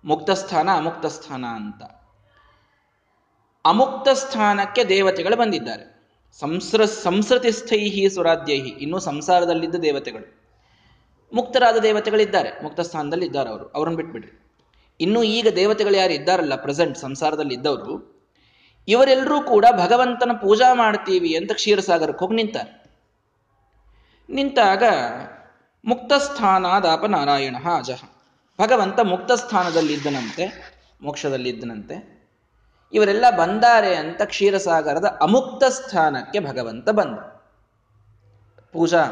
ಮುಕ್ತ 0.04 0.30
ಸ್ಥಾನ, 0.30 0.68
ಅಮುಕ್ತ 0.76 1.06
ಸ್ಥಾನ 1.06 1.44
ಅಂತ. 1.44 1.82
ಅಮುಕ್ತ 3.64 4.08
ಸ್ಥಾನಕ್ಕೆ 4.08 4.84
ದೇವತೆಗಳು 4.84 5.36
ಬಂದಿದ್ದಾರೆ. 5.36 6.02
ಸಂಸ್ರ 6.40 6.84
ಸಂಸ್ಕೃತಿಸ್ಥೈಹಿ 6.84 8.10
ಸುರಾಧ್ಯೈಹಿ. 8.10 8.68
ಇನ್ನೂ 8.68 8.98
ಸಂಸಾರದಲ್ಲಿದ್ದ 8.98 9.74
ದೇವತೆಗಳು. 9.74 10.38
ಮುಕ್ತರಾದ 11.32 11.76
ದೇವತೆಗಳಿದ್ದಾರೆ. 11.76 12.62
ಮುಕ್ತ 12.62 12.80
ಸ್ಥಾನದಲ್ಲಿ 12.80 13.26
ಇದ್ದಾರೆ 13.26 13.50
ಅವರು. 13.50 13.68
ಅವ್ರನ್ನ 13.68 13.96
ಬಿಟ್ಬಿಡ್ರಿ. 13.96 14.56
ಇನ್ನು 15.00 15.22
ಈಗ 15.22 15.48
ದೇವತೆಗಳು 15.56 15.96
ಯಾರು 15.96 16.12
ಇದ್ದಾರಲ್ಲ 16.12 16.56
ಪ್ರೆಸೆಂಟ್ 16.56 16.98
ಸಂಸಾರದಲ್ಲಿ 16.98 17.54
ಇದ್ದವರು 17.54 18.17
ಇವರೆಲ್ಲರೂ 18.88 19.40
ಕೂಡ 19.40 19.64
ಭಗವಂತನ 19.72 20.30
ಪೂಜಾ 20.40 20.74
ಮಾಡ್ತೀವಿ 20.74 21.36
ಅಂತ 21.36 21.52
ಕ್ಷೀರಸಾಗರಕ್ಕೆ 21.52 22.24
ಹೋಗಿ 22.24 22.36
ನಿಂತಾರೆ. 22.36 22.84
ನಿಂತಾಗ 24.30 24.82
ಮುಕ್ತಸ್ಥಾನಾದಾಪ 25.84 27.04
ನಾರಾಯಣ 27.04 27.56
ಅಜಹ 27.76 28.02
ಭಗವಂತ 28.60 29.00
ಮುಕ್ತ 29.00 29.32
ಸ್ಥಾನದಲ್ಲಿದ್ದನಂತೆ 29.32 30.74
ಮೋಕ್ಷದಲ್ಲಿದ್ದನಂತೆ. 31.02 32.18
ಇವರೆಲ್ಲ 32.92 33.24
ಬಂದಾರೆ 33.38 33.94
ಅಂತ 33.94 34.22
ಕ್ಷೀರಸಾಗರದ 34.22 35.18
ಅಮುಕ್ತ 35.20 35.64
ಸ್ಥಾನಕ್ಕೆ 35.64 36.40
ಭಗವಂತ 36.40 36.88
ಬಂದ. 36.88 37.18
ಪೂಜಾ 38.72 39.04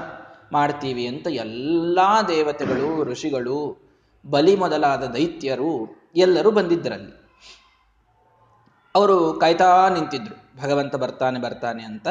ಮಾಡ್ತೀವಿ 0.53 1.07
ಅಂತ 1.07 1.27
ಎಲ್ಲ 1.27 1.99
ದೇವತೆಗಳು, 2.29 3.05
ಋಷಿಗಳು, 3.05 3.87
ಬಲಿ 4.27 4.57
ಮೊದಲಾದ 4.57 5.05
ದೈತ್ಯರು 5.05 5.89
ಎಲ್ಲರೂ 6.17 6.51
ಬಂದಿದ್ದರಲ್ಲಿ. 6.51 7.26
ಅವರು 8.97 9.17
ಕಾಯ್ತಾ 9.35 9.89
ನಿಂತಿದ್ರು, 9.89 10.37
ಭಗವಂತ 10.63 10.95
ಬರ್ತಾನೆ 10.97 11.39
ಬರ್ತಾನೆ 11.41 11.83
ಅಂತ. 11.83 12.09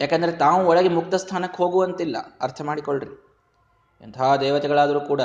ಯಾಕಂದ್ರೆ 0.00 0.32
ತಾವು 0.32 0.66
ಒಳಗೆ 0.66 0.88
ಮುಕ್ತ 0.88 1.14
ಸ್ಥಾನಕ್ಕೆ 1.14 1.56
ಹೋಗುವಂತಿಲ್ಲ. 1.62 2.16
ಅರ್ಥ 2.40 2.62
ಮಾಡಿಕೊಳ್ಳ್ರಿ 2.62 3.12
ಎಂಥ 4.00 4.20
ದೇವತೆಗಳಾದರೂ 4.40 5.00
ಕೂಡ 5.00 5.22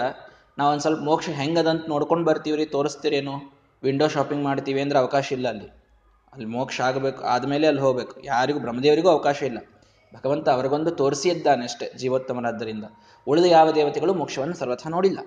ನಾವು 0.58 0.70
ಒಂದು 0.72 0.82
ಸ್ವಲ್ಪ 0.82 1.02
ಮೋಕ್ಷ 1.04 1.30
ಹೆಂಗದಂತ 1.30 1.84
ನೋಡ್ಕೊಂಡು 1.90 2.26
ಬರ್ತೀವ್ರಿ, 2.26 2.66
ತೋರಿಸ್ತೀರೇನು? 2.66 3.36
ವಿಂಡೋ 3.84 4.08
ಶಾಪಿಂಗ್ 4.08 4.44
ಮಾಡ್ತೀವಿ 4.44 4.82
ಅಂದ್ರೆ 4.82 5.00
ಅವಕಾಶ 5.00 5.32
ಇಲ್ಲ 5.32 5.48
ಅಲ್ಲಿ. 5.50 5.68
ಅಲ್ಲಿ 6.34 6.46
ಮೋಕ್ಷ 6.46 6.82
ಆಗಬೇಕು, 6.82 7.24
ಆದಮೇಲೆ 7.24 7.68
ಅಲ್ಲಿ 7.68 7.82
ಹೋಗಬೇಕು. 7.82 8.22
ಯಾರಿಗೂ, 8.24 8.60
ಬ್ರಹ್ಮದೇವರಿಗೂ 8.60 9.10
ಅವಕಾಶ 9.10 9.44
ಇಲ್ಲ. 9.44 9.58
ಭಗವಂತ 10.16 10.50
ಅವರಿಗೊಂದು 10.50 10.92
ತೋರಿಸಿ 10.92 11.30
ಇದ್ದಾನೆ 11.30 11.64
ಅಷ್ಟೇ 11.64 11.94
ಜೀವೋತ್ತಮನಾದ್ದರಿಂದ 11.98 12.84
ಉಳಿದ 13.28 13.46
ಯಾವ 13.46 13.72
ದೇವತೆಗಳು 13.72 14.14
ಮೋಕ್ಷವನ್ನು 14.14 14.56
ಸರ್ವಥ 14.56 14.88
ನೋಡಿಲ್ಲ. 14.88 15.20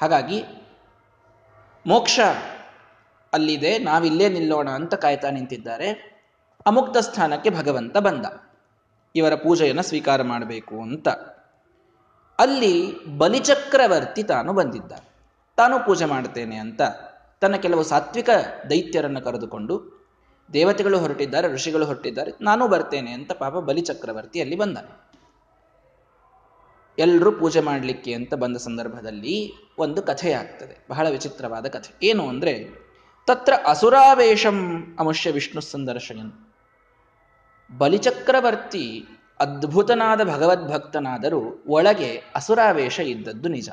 ಹಾಗಾಗಿ 0.00 0.38
ಮೋಕ್ಷ 1.86 2.20
ಅಲ್ಲಿದೆ, 3.32 3.78
ನಾವಿಲ್ಲೇ 3.78 4.28
ನಿಲ್ಲೋಣ 4.28 4.70
ಅಂತ 4.70 4.94
ಕಾಯ್ತಾ 4.94 5.30
ನಿಂತಿದ್ದಾರೆ. 5.30 6.20
ಅಮುಕ್ತ 6.66 6.96
ಸ್ಥಾನಕ್ಕೆ 6.96 7.50
ಭಗವಂತ 7.50 7.96
ಬಂದ. 7.96 8.26
ಇವರ 9.16 9.34
ಪೂಜೆಯನ್ನು 9.34 9.82
ಸ್ವೀಕಾರ 9.82 10.22
ಮಾಡಬೇಕು 10.22 10.82
ಅಂತ. 10.82 11.08
ಅಲ್ಲಿ 12.38 13.04
ಬಲಿಚಕ್ರವರ್ತಿ 13.04 14.22
ತಾನು 14.22 14.52
ಬಂದಿದ್ದ 14.52 14.92
ತಾನು 15.56 15.86
ಪೂಜೆ 15.86 16.04
ಮಾಡ್ತೇನೆ 16.04 16.56
ಅಂತ. 16.56 16.82
ತನ್ನ 17.40 17.56
ಕೆಲವು 17.56 17.82
ಸಾತ್ವಿಕ 17.82 18.30
ದೈತ್ಯರನ್ನು 18.70 19.20
ಕರೆದುಕೊಂಡು 19.20 20.00
ದೇವತೆಗಳು 20.52 20.98
ಹೊರಟಿದ್ದಾರೆ, 20.98 21.48
ಋಷಿಗಳು 21.48 21.84
ಹೊರಟಿದ್ದಾರೆ. 21.84 22.32
ನಾನು 22.40 22.68
ಬರ್ತೇನೆ 22.68 23.12
ಅಂತ 23.12 23.32
ಪಾಪ 23.32 23.52
ಬಲಿಚಕ್ರವರ್ತಿ 23.52 24.40
ಅಲ್ಲಿ 24.40 24.56
ಬಂದ 24.56 24.78
ಎಲ್ಲರೂ 26.98 27.32
ಪೂಜೆ 27.32 27.60
ಮಾಡಲಿಕ್ಕೆ 27.60 28.14
ಅಂತ 28.14 28.34
ಬಂದ 28.34 28.56
ಸಂದರ್ಭದಲ್ಲಿ 28.56 29.52
ಒಂದು 29.78 30.02
ಕಥೆಯಾಗ್ತದೆ. 30.02 30.86
ಬಹಳ 30.90 31.08
ವಿಚಿತ್ರವಾದ 31.08 31.66
ಕಥೆ. 31.66 32.06
ಏನು 32.06 32.28
ಅಂದ್ರೆ 32.28 32.89
ತತ್ರ 33.30 33.52
ಅಸುರಾವೇಶಂ 33.66 34.86
ಅಮುಷ್ಯ 34.98 35.30
ವಿಷ್ಣು 35.30 35.60
ಸಂದರ್ಶಯನ್. 35.60 36.32
ಬಲಿಚಕ್ರವರ್ತಿ 37.78 39.04
ಅದ್ಭುತನಾದ 39.40 40.24
ಭಗವದ್ಭಕ್ತನಾದರೂ 40.24 41.64
ಒಳಗೆ 41.68 42.22
ಅಸುರಾವೇಶ 42.34 42.98
ಇದ್ದದ್ದು 42.98 43.48
ನಿಜ. 43.48 43.70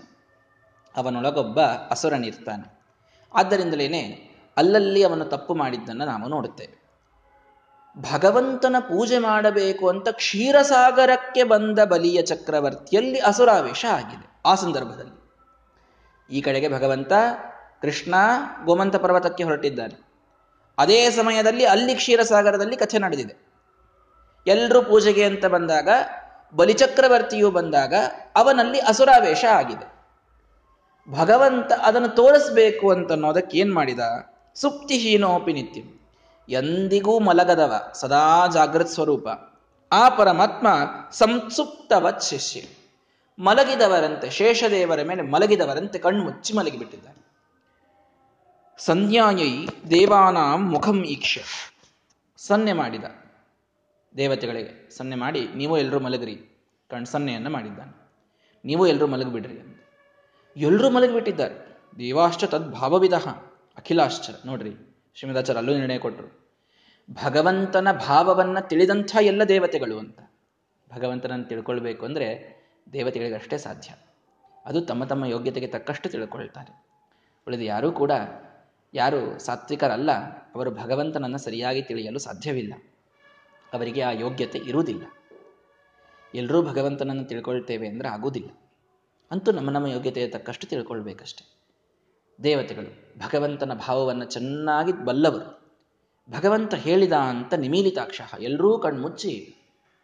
ಅವನೊಳಗೊಬ್ಬ 0.96 1.60
ಅಸುರನಿರ್ತಾನೆ. 1.62 2.82
ಆದ್ದರಿಂದಲೇನೆ 3.36 4.32
ಅಲ್ಲಲ್ಲಿ 4.58 5.04
ಅವನು 5.04 5.26
ತಪ್ಪು 5.26 5.56
ಮಾಡಿದ್ದನ್ನು 5.56 6.06
ನಾವು 6.06 6.28
ನೋಡುತ್ತೇವೆ. 6.28 6.88
ಭಗವಂತನ 8.14 8.76
ಪೂಜೆ 8.80 9.18
ಮಾಡಬೇಕು 9.18 9.90
ಅಂತ 9.90 10.10
ಕ್ಷೀರಸಾಗರಕ್ಕೆ 10.10 11.44
ಬಂದ 11.44 11.80
ಬಲಿಯ 11.80 12.22
ಚಕ್ರವರ್ತಿಯಲ್ಲಿ 12.22 13.20
ಅಸುರಾವೇಶ 13.20 13.86
ಆಗಿದೆ 13.92 14.42
ಆ 14.46 14.56
ಸಂದರ್ಭದಲ್ಲಿ. 14.56 15.28
ಈ 16.38 16.42
ಕಡೆಗೆ 16.42 16.70
ಭಗವಂತ 16.70 17.12
ಕೃಷ್ಣ 17.82 18.16
ಗೋಮಂತ 18.66 18.96
ಪರ್ವತಕ್ಕೆ 18.96 19.44
ಹೊರಟಿದ್ದಾನೆ 19.44 20.08
ಅದೇ 20.78 21.10
ಸಮಯದಲ್ಲಿ 21.10 21.66
ಅಲ್ಲಿ 21.66 21.96
ಕ್ಷೀರಸಾಗರದಲ್ಲಿ 21.96 22.78
ಕಥೆ 22.78 22.98
ನಡೆದಿದೆ. 22.98 23.48
ಎಲ್ಲರೂ 24.48 24.82
ಪೂಜೆಗೆ 24.82 25.24
ಅಂತ 25.24 25.46
ಬಂದಾಗ, 25.46 25.90
ಬಲಿಚಕ್ರವರ್ತಿಯು 26.56 27.52
ಬಂದಾಗ 27.52 27.94
ಅವನಲ್ಲಿ 28.36 28.80
ಅಸುರಾವೇಶ 28.80 29.46
ಆಗಿದೆ. 29.52 29.98
ಭಗವಂತ 31.12 31.72
ಅದನ್ನು 31.72 32.08
ತೋರಿಸ್ಬೇಕು 32.08 32.92
ಅಂತ 32.92 33.12
ಅನ್ನೋದಕ್ಕೆ 33.12 33.58
ಏನ್ 33.58 33.74
ಮಾಡಿದ? 33.74 34.00
ಸುಪ್ತಿಹೀನೋಪಿ 34.56 35.54
ನಿತ್ಯ. 35.54 35.82
ಎಂದಿಗೂ 36.54 37.20
ಮಲಗದವ, 37.20 37.92
ಸದಾ 37.94 38.48
ಜಾಗೃತ್ 38.48 38.90
ಸ್ವರೂಪ. 38.90 39.28
ಆ 39.92 40.10
ಪರಮಾತ್ಮ 40.10 40.68
ಸಂಸುಪ್ತವತ್ 41.12 42.24
ಶಿಷ್ಯ. 42.24 42.62
ಮಲಗಿದವರಂತೆ, 43.40 44.30
ಶೇಷದೇವರ 44.30 45.00
ಮೇಲೆ 45.04 45.22
ಮಲಗಿದವರಂತೆ 45.22 46.00
ಕಣ್ಣು 46.00 46.24
ಮುಚ್ಚಿ 46.24 46.54
ಮಲಗಿಬಿಟ್ಟಿದ್ದಾರೆ. 46.54 47.27
ಸಂಜ್ಞಾಯೈ 48.78 49.68
ದೇವಾನಾಂ 49.90 50.72
ಮುಖಂ 50.72 51.04
ಈಕ್ಷ. 51.04 51.38
ಸನ್ನೆ 52.38 52.74
ಮಾಡಿದ. 52.74 53.04
ದೇವತೆಗಳಿಗೆ 54.18 54.90
ಸನ್ನೆ 54.98 55.16
ಮಾಡಿ, 55.16 55.42
ನೀವು 55.56 55.78
ಎಲ್ಲರೂ 55.78 56.00
ಮಲಗ್ರಿ. 56.00 56.36
ಕಣ್ 56.90 57.06
ಸನ್ನೆಯನ್ನು 57.06 57.50
ಮಾಡಿದ್ದಾನೆ. 57.50 57.94
ನೀವು 58.66 58.88
ಎಲ್ಲರೂ 58.88 59.08
ಮಲಗಿಬಿಡ್ರಿ 59.08 59.60
ಅಂತ 59.60 59.78
ಎಲ್ಲರೂ 60.58 60.90
ಮಲಗಿಬಿಟ್ಟಿದ್ದಾರೆ. 60.90 61.56
ದೇವಾಶ್ಚ 62.00 62.44
ತದ್ಭಾವವಿಧ 62.44 63.14
ಅಖಿಲಾಶ್ಚ, 63.78 64.30
ನೋಡ್ರಿ, 64.46 64.74
ಶ್ರೀಮದಾಚಾರ್ಯ 65.16 65.58
ಅಲ್ಲೂ 65.58 65.74
ನಿರ್ಣಯ 65.74 65.98
ಕೊಟ್ಟರು 65.98 66.30
ಭಗವಂತನ 67.26 67.88
ಭಾವವನ್ನು 67.92 68.68
ತಿಳಿದಂಥ 68.68 69.16
ಎಲ್ಲ 69.22 69.44
ದೇವತೆಗಳು 69.44 70.00
ಅಂತ. 70.00 70.20
ಭಗವಂತನನ್ನು 70.94 71.46
ತಿಳ್ಕೊಳ್ಬೇಕು 71.46 72.06
ಅಂದರೆ 72.06 72.28
ದೇವತೆಗಳಿಗಷ್ಟೇ 72.94 73.58
ಸಾಧ್ಯ. 73.58 73.90
ಅದು 74.66 74.82
ತಮ್ಮ 74.82 75.04
ತಮ್ಮ 75.06 75.26
ಯೋಗ್ಯತೆಗೆ 75.26 75.68
ತಕ್ಕಷ್ಟು 75.68 76.10
ತಿಳ್ಕೊಳ್ತಾರೆ. 76.10 76.86
ಉಳಿದು 77.48 77.64
ಯಾರೂ 77.64 77.92
ಕೂಡ 77.92 78.12
ಯಾರು 78.94 79.40
ಸಾತ್ವಿಕರಲ್ಲ, 79.40 80.12
ಅವರು 80.56 80.72
ಭಗವಂತನನ್ನು 80.72 81.38
ಸರಿಯಾಗಿ 81.38 81.82
ತಿಳಿಯಲು 81.82 82.20
ಸಾಧ್ಯವಿಲ್ಲ. 82.20 82.74
ಅವರಿಗೆ 83.74 84.02
ಆ 84.02 84.12
ಯೋಗ್ಯತೆ 84.12 84.58
ಇರುವುದಿಲ್ಲ. 84.58 85.04
ಎಲ್ಲರೂ 86.36 86.64
ಭಗವಂತನನ್ನು 86.64 87.26
ತಿಳ್ಕೊಳ್ತೇವೆ 87.26 87.88
ಅಂದರೆ 87.88 88.10
ಆಗುವುದಿಲ್ಲ. 88.10 88.50
ಅಂತೂ 89.32 89.52
ನಮ್ಮ 89.52 89.70
ನಮ್ಮ 89.70 89.88
ಯೋಗ್ಯತೆಯ 89.88 90.28
ತಕ್ಕಷ್ಟು 90.28 90.68
ತಿಳ್ಕೊಳ್ಬೇಕಷ್ಟೆ. 90.68 91.58
ದೇವತೆಗಳು, 92.44 93.20
ಭಗವಂತನ 93.20 93.74
ಭಾವವನ್ನು 93.74 94.26
ಚೆನ್ನಾಗಿ 94.26 94.92
ಬಲ್ಲವರು. 95.06 95.76
ಭಗವಂತ 96.32 96.74
ಹೇಳಿದ 96.74 97.12
ಅಂತ 97.12 97.54
ನಿಮೀಲಿತಾಕ್ಷ 97.54 98.22
ಎಲ್ಲರೂ 98.40 98.80
ಕಣ್ಮುಚ್ಚಿ 98.80 99.56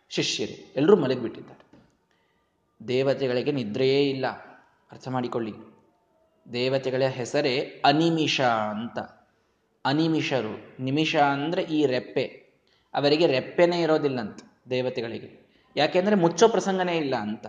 ಶಿಷ್ಯರು 0.10 0.74
ಎಲ್ಲರೂ 0.76 0.96
ಮಲಗಿಬಿಟ್ಟಿದ್ದಾರೆ. 0.96 1.64
ದೇವತೆಗಳಿಗೆ 2.88 3.52
ನಿದ್ರೆಯೇ 3.52 4.10
ಇಲ್ಲ. 4.10 4.28
ಅರ್ಥ 4.92 5.08
ಮಾಡಿಕೊಳ್ಳಿ. 5.08 5.73
ದೇವತೆಗಳ 6.54 7.04
ಹೆಸರೇ 7.04 7.82
ಅನಿಮಿಷ 7.86 8.42
ಅಂತ. 8.42 9.00
ಅನಿಮಿಷರು. 9.86 10.84
ನಿಮಿಷ 10.84 11.16
ಅಂದ್ರೆ 11.16 11.62
ಈ 11.62 11.86
ರೆಪ್ಪೆ. 11.86 12.24
ಅವರಿಗೆ 12.94 13.28
ರೆಪ್ಪೆನೇ 13.28 13.82
ಇರೋದಿಲ್ಲಂತ 13.82 14.40
ದೇವತೆಗಳಿಗೆ. 14.70 15.50
ಯಾಕೆಂದ್ರೆ 15.76 16.16
ಮುಚ್ಚೋ 16.16 16.48
ಪ್ರಸಂಗನೇ 16.48 16.98
ಇಲ್ಲ 16.98 17.16
ಅಂತ. 17.16 17.48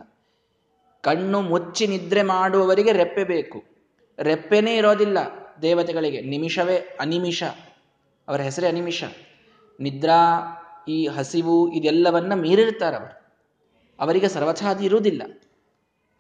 ಕಣ್ಣು 1.01 1.41
ಮುಚ್ಚಿ 1.41 1.87
ನಿದ್ರೆ 1.87 2.23
ಮಾಡುವವರಿಗೆ 2.23 2.93
ರೆಪ್ಪೆ 2.93 3.25
ಬೇಕು. 3.25 3.65
ರೆಪ್ಪೆನೇ 4.19 4.77
ಇರೋದಿಲ್ಲ 4.77 5.19
ದೇವತೆಗಳಿಗೆ. 5.63 6.21
ನಿಮಿಷವೇ 6.21 6.97
ಅನಿಮಿಷ. 7.01 7.43
ಅವರ 8.29 8.41
ಹೆಸರೇ 8.41 8.69
ಅನಿಮಿಷ. 8.69 9.05
ನಿದ್ರಾ, 9.81 10.41
ಈ 10.89 11.07
ಹಸಿವು, 11.07 11.73
ಇದೆಲ್ಲವನ್ನ 11.73 12.35
ಮೀರಿರ್ತಾರವರು 12.35 13.25
ಅವರಿಗೆ 14.01 14.29
ಸರ್ವಥಾದಿ 14.29 14.85
ಇರುವುದಿಲ್ಲ. 14.85 15.23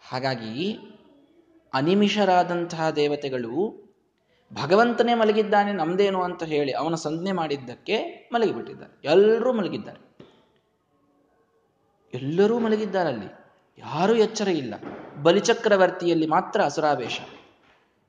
ಹಾಗಾಗಿ 0.08 0.78
ಅನಿಮಿಷರಾದಂತಹ 1.74 2.90
ದೇವತೆಗಳು 2.90 3.84
ಭಗವಂತನೇ 4.62 5.14
ಮಲಗಿದ್ದಾನೆ 5.14 5.72
ನಮ್ದೇನು 5.72 6.22
ಅಂತ 6.22 6.42
ಹೇಳಿ 6.42 6.72
ಅವನ 6.72 6.94
ಸಂಜ್ಞೆ 6.94 7.32
ಮಾಡಿದ್ದಕ್ಕೆ 7.32 8.28
ಮಲಗಿಬಿಟ್ಟಿದ್ದಾರೆ. 8.32 9.00
ಎಲ್ಲರೂ 9.04 9.52
ಮಲಗಿದ್ದಾರೆ. 9.52 10.16
ಎಲ್ಲರೂ 12.14 12.58
ಮಲಗಿದ್ದಾರಲ್ಲಿ 12.58 13.26
ಯಾರೂ 13.78 14.14
ಎಚ್ಚರ 14.14 14.48
ಇಲ್ಲ. 14.48 14.74
ಬಲಿಚಕ್ರವರ್ತಿಯಲ್ಲಿ 15.22 16.26
ಮಾತ್ರ 16.26 16.64
ಅಸುರಾವೇಶ. 16.64 17.20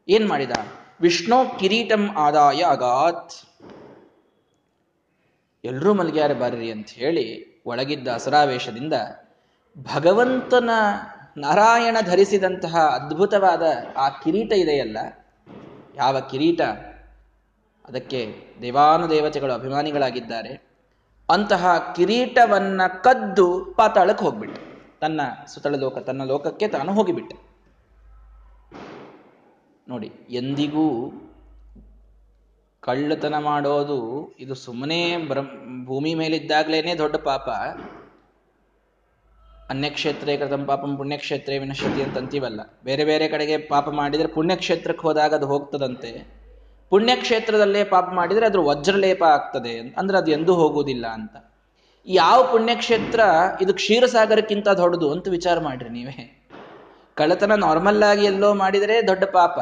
ಏನ್ 0.08 0.28
ಮಾಡಿದ? 0.28 0.51
ವಿಷ್ಣು 1.01 1.60
ಕಿರೀಟಂ 1.60 2.10
ಆದಾಯ 2.17 2.63
ಅಗಾತ್. 2.63 3.32
ಎಲ್ಲರೂ 5.63 5.93
ಮಲಗ್ಯಾರ 5.93 6.34
ಬರ್ರಿ 6.34 6.71
ಅಂತ 6.71 6.89
ಹೇಳಿ 6.89 7.45
ಒಳಗಿದ್ದ 7.65 8.08
ಅಸುರಾವೇಶದಿಂದ 8.08 8.93
ಭಗವಂತನ 9.95 10.69
ನಾರಾಯಣ 11.38 11.98
ಧರಿಸಿದಂತಹ 12.06 12.78
ಅದ್ಭುತವಾದ 12.78 13.63
ಆ 13.98 14.10
ಕಿರೀಟ 14.10 14.52
ಇದೆಯಲ್ಲ? 14.54 14.98
ಯಾವ 15.95 16.19
ಕಿರೀಟ? 16.19 16.62
ಅದಕ್ಕೆ 17.86 18.36
ದೇವಾನುದೇವತೆಗಳು 18.62 19.54
ಅಭಿಮಾನಿಗಳಾಗಿದ್ದಾರೆ. 19.54 20.54
ಅಂತಹ 21.30 21.93
ಕಿರೀಟವನ್ನ 21.95 22.82
ಕದ್ದು 23.04 23.74
ಪಾತಾಳಕ್ಕೆ 23.78 24.26
ಹೋಗ್ಬಿಟ್ಟ 24.26 24.58
ತನ್ನ 25.02 25.21
ಸುತಳ 25.48 25.76
ಲೋಕ, 25.76 25.98
ತನ್ನ 25.98 26.24
ಲೋಕಕ್ಕೆ 26.24 26.67
ತಾನು 26.67 26.93
ಹೋಗಿಬಿಟ್ಟ 26.93 27.34
ನೋಡಿ, 29.89 30.12
ಎಂದಿಗೂ 30.30 30.88
ಕಳ್ಳತನ 32.80 33.38
ಮಾಡೋದು 33.39 34.00
ಇದು 34.39 34.56
ಸುಮ್ಮನೆ 34.56 35.17
ಬ್ರಹ್ಮ 35.17 35.86
ಭೂಮಿ 35.86 36.15
ಮೇಲಿದ್ದಾಗ್ಲೇನೆ 36.15 36.95
ದೊಡ್ಡ 36.98 37.15
ಪಾಪ. 37.15 37.50
ಅನ್ಯಕ್ಷೇತ್ರೇ 39.69 40.38
ಕೃತಂ 40.38 40.65
ಪಾಪಂ 40.65 40.97
ಪುಣ್ಯಕ್ಷೇತ್ರೇ 40.97 41.58
ವಿನಶ್ಯತಿ 41.58 42.04
ಅಂತ 42.04 42.17
ಅಂತೀವಲ್ಲ 42.17 42.62
ಬೇರೆ 42.84 43.06
ಬೇರೆ 43.06 43.28
ಕಡೆಗೆ 43.28 43.58
ಪಾಪ 43.58 43.89
ಮಾಡಿದರೆ 43.89 44.28
ಪುಣ್ಯಕ್ಷೇತ್ರಕ್ಕೆ 44.28 45.01
ಹೋದಾಗ 45.01 45.34
ಅದು 45.34 45.47
ಹೋಗ್ತದಂತೆ. 45.47 46.36
ಪುಣ್ಯಕ್ಷೇತ್ರದಲ್ಲೇ 46.89 47.84
ಪಾಪ 47.84 48.10
ಮಾಡಿದರೆ 48.13 48.45
ಅದ್ರ 48.45 48.60
ವಜ್ರಲೇಪ 48.60 49.23
ಆಗ್ತದೆ 49.23 49.95
ಅಂದ್ರೆ 49.97 50.17
ಅದು 50.17 50.32
ಎಂದೂ 50.32 50.54
ಹೋಗುವುದಿಲ್ಲ 50.54 51.08
ಅಂತ. 51.08 51.36
ಯಾವ 52.08 52.43
ಪುಣ್ಯಕ್ಷೇತ್ರ 52.43 53.19
ಇದು 53.62 53.73
ಕ್ಷೀರಸಾಗರಕ್ಕಿಂತ 53.73 54.67
ದೊಡ್ಡದು 54.67 55.12
ಅಂತ 55.12 55.28
ವಿಚಾರ 55.28 55.60
ಮಾಡ್ರಿ 55.60 55.89
ನೀವೇ. 55.89 56.47
ಕಳ್ಳತನ 57.15 57.56
ನಾರ್ಮಲ್ 57.56 58.04
ಆಗಿ 58.04 58.25
ಎಲ್ಲೋ 58.25 58.54
ಮಾಡಿದರೆ 58.54 59.08
ದೊಡ್ಡ 59.08 59.23
ಪಾಪ. 59.23 59.60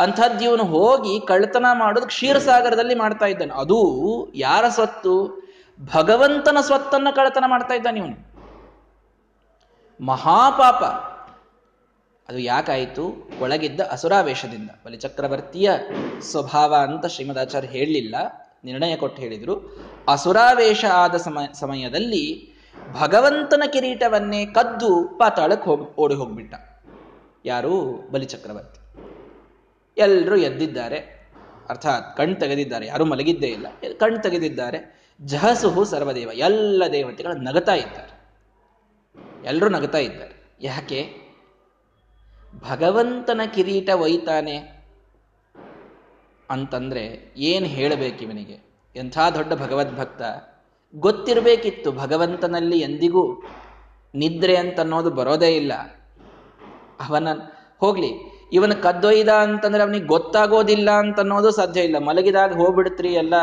ಅಂಥದ್ದು 0.00 0.56
ಹೋಗಿ 0.56 1.26
ಕಳ್ಳತನ 1.26 1.66
ಮಾಡೋದು 1.72 2.06
ಕ್ಷೀರಸಾಗರದಲ್ಲಿ 2.06 2.94
ಮಾಡ್ತಾ 2.94 3.26
ಇದ್ದಾನೆ. 3.26 3.60
ಅದು 3.60 4.32
ಯಾರ 4.34 4.64
ಸ್ವತ್ತು? 4.68 5.44
ಭಗವಂತನ 5.94 6.58
ಸ್ವತ್ತನ್ನು 6.60 7.14
ಕಳ್ಳತನ 7.14 7.44
ಮಾಡ್ತಾ 7.46 7.74
ಇದ್ದಾನೆ 7.74 8.00
ಇವನು. 8.00 8.23
ಮಹಾಪಾಪ. 10.00 10.84
ಅದು 12.28 12.38
ಯಾಕಾಯಿತು? 12.38 13.30
ಒಳಗಿದ್ದ 13.40 13.80
ಅಸುರಾವೇಶದಿಂದ. 13.80 14.70
ಬಲಿಚಕ್ರವರ್ತಿಯ 14.86 15.70
ಸ್ವಭಾವ 16.20 16.74
ಅಂತ 16.74 17.06
ಶ್ರೀಮದಾಚಾರ್ಯ 17.06 17.68
ಹೇಳಲಿಲ್ಲ. 17.68 18.14
ನಿರ್ಣಯ 18.64 18.96
ಕೊಟ್ಟು 18.96 19.22
ಹೇಳಿದ್ರು. 19.22 19.60
ಅಸುರಾವೇಶ 20.08 20.84
ಆದ 20.92 21.16
ಸಮಯ 21.16 21.46
ಸಮಯದಲ್ಲಿ 21.54 22.54
ಭಗವಂತನ 23.00 23.62
ಕಿರೀಟವನ್ನೇ 23.72 24.46
ಕದ್ದು 24.46 25.18
ಪಾತಾಳಕ್ಕೆ 25.18 25.70
ಹೋಗಿ, 25.70 25.94
ಓಡಿ 26.00 26.14
ಹೋಗ್ಬಿಟ್ಟ. 26.14 26.54
ಯಾರು? 27.44 27.82
ಬಲಿಚಕ್ರವರ್ತಿ 28.12 28.80
ಎಲ್ಲರೂ 29.96 30.36
ಎದ್ದಿದ್ದಾರೆ. 30.36 31.30
ಅರ್ಥಾತ್ 31.68 32.16
ಕಣ್ 32.16 32.36
ತೆಗೆದಿದ್ದಾರೆ. 32.36 32.86
ಯಾರು 32.86 33.04
ಮಲಗಿದ್ದೇ 33.04 33.46
ಇಲ್ಲ. 33.46 33.66
ಕಣ್ 33.98 34.22
ತೆಗೆದಿದ್ದಾರೆ. 34.22 35.08
ಜಹಸುಹು 35.20 35.84
ಸರ್ವದೇವ. 35.84 36.30
ಎಲ್ಲ 36.34 36.82
ದೇವತೆಗಳು 36.92 37.34
ನಗತಾ 37.34 37.74
ಇದ್ದಾರೆ. 37.74 38.13
ಎಲ್ಲರೂ 39.44 39.68
ನಗ್ತಾ 39.68 39.98
ಇದ್ದಾರೆ. 39.98 40.34
ಯಾಕೆ? 40.60 41.00
ಭಗವಂತನ 42.70 43.40
ಕಿರೀಟ 43.54 43.90
ಒಯ್ತಾನೆ 43.90 44.56
ಅಂತಂದ್ರೆ 46.50 47.34
ಏನು 47.36 47.66
ಹೇಳಬೇಕಿವನಿಗೆ 47.66 48.56
ಎಂಥ 48.96 49.18
ದೊಡ್ಡ 49.34 49.52
ಭಗವದ್ಭಕ್ತ. 49.52 50.22
ಗೊತ್ತಿರಬೇಕಿತ್ತು 50.94 51.92
ಭಗವಂತನಲ್ಲಿ 51.92 52.78
ಎಂದಿಗೂ 52.78 53.42
ನಿದ್ರೆ 54.14 54.56
ಅಂತ 54.56 54.80
ಅನ್ನೋದು 54.80 55.10
ಬರೋದೇ 55.10 55.56
ಇಲ್ಲ. 55.56 55.72
ಅವನ, 57.08 57.28
ಹೋಗ್ಲಿ, 57.78 58.10
ಇವನ 58.52 58.72
ಕದ್ದೊಯ್ದ 58.72 59.28
ಅಂತಂದ್ರೆ 59.28 59.82
ಅವನಿಗೆ 59.82 60.04
ಗೊತ್ತಾಗೋದಿಲ್ಲ 60.04 60.90
ಅಂತ 60.90 61.18
ಅನ್ನೋದು 61.20 61.50
ಸಾಧ್ಯ 61.50 61.80
ಇಲ್ಲ. 61.80 61.98
ಮಲಗಿದಾಗ 61.98 62.52
ಹೋಗ್ಬಿಡ್ತ್ರಿ 62.52 63.12
ಎಲ್ಲ 63.14 63.34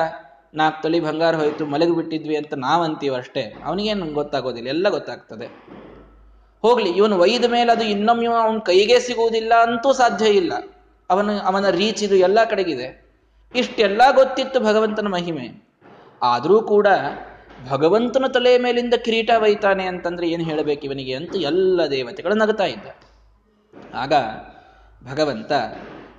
ನಾಲ್ಕು 0.54 0.82
ತೊಲಿ 0.82 1.00
ಬಂಗಾರ 1.00 1.36
ಹೋಯ್ತು 1.36 1.66
ಮಲಗಿ 1.66 1.96
ಬಿಟ್ಟಿದ್ವಿ 1.96 2.36
ಅಂತ 2.36 2.54
ನಾವಂತೀವಿ 2.54 3.16
ಅಷ್ಟೇ 3.16 3.44
ಅವನಿಗೇನು 3.66 4.06
ಗೊತ್ತಾಗೋದಿಲ್ಲ, 4.14 4.70
ಎಲ್ಲ 4.70 4.90
ಗೊತ್ತಾಗ್ತದೆ. 4.90 5.48
ಹೋಗ್ಲಿ, 6.62 6.89
ಇವನು 6.89 7.17
ಒಯ್ದ 7.17 7.45
ಮೇಲೆ 7.45 7.71
ಅದು 7.71 7.84
ಇನ್ನೊಮ್ಮೆ 7.84 8.26
ಅವನ 8.26 8.58
ಕೈಗೆ 8.58 9.00
ಸಿಗುವುದಿಲ್ಲ 9.00 9.54
ಅಂತೂ 9.62 9.93
ಸಾಧ್ಯ 9.93 10.26
ಇಲ್ಲ. 10.26 10.54
ಅವನ 11.10 11.39
ಅವನ 11.39 11.69
ರೀಚ್ 11.69 12.04
ಇದು 12.04 12.15
ಎಲ್ಲ 12.15 12.43
ಕಡೆಗಿದೆ. 12.43 12.88
ಇಷ್ಟೆಲ್ಲ 13.56 14.02
ಗೊತ್ತಿತ್ತು 14.15 14.60
ಭಗವಂತನ 14.60 15.08
ಮಹಿಮೆ. 15.08 15.63
ಆದರೂ 16.21 16.62
ಕೂಡ 16.62 16.88
ಭಗವಂತನ 17.69 18.26
ತಲೆಯ 18.34 18.58
ಮೇಲಿಂದ 18.58 18.93
ಕಿರೀಟ 18.93 19.30
ವೈತಾನೆ 19.38 19.86
ಅಂತಂದ್ರೆ 19.86 20.30
ಏನು 20.30 20.43
ಹೇಳಬೇಕು 20.43 20.82
ಇವನಿಗೆ 20.82 21.15
ಅಂತ 21.15 21.36
ಎಲ್ಲ 21.36 21.82
ದೇವತೆಗಳು 21.91 22.36
ನಗ್ತಾ 22.36 22.63
ಇದ್ದ. 22.63 22.88
ಆಗ 23.93 24.13
ಭಗವಂತ 25.12 25.52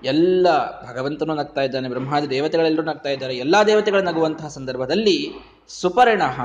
ಎಲ್ಲ, 0.05 0.47
ಭಗವಂತನು 0.91 1.35
ನಗ್ತಾ 1.35 1.61
ಇದ್ದಾನೆ, 1.61 1.89
ಬ್ರಹ್ಮಾದಿ 1.89 2.31
ದೇವತೆಗಳೆಲ್ಲರೂ 2.31 2.83
ನಗ್ತಾ 2.83 3.09
ಇದ್ದಾರೆ, 3.09 3.37
ಎಲ್ಲ 3.37 3.57
ದೇವತೆಗಳು 3.67 4.03
ನಗುವಂತಹ 4.03 4.49
ಸಂದರ್ಭದಲ್ಲಿ 4.49 5.33
ಸುಪರ್ಣಃ 5.69 6.41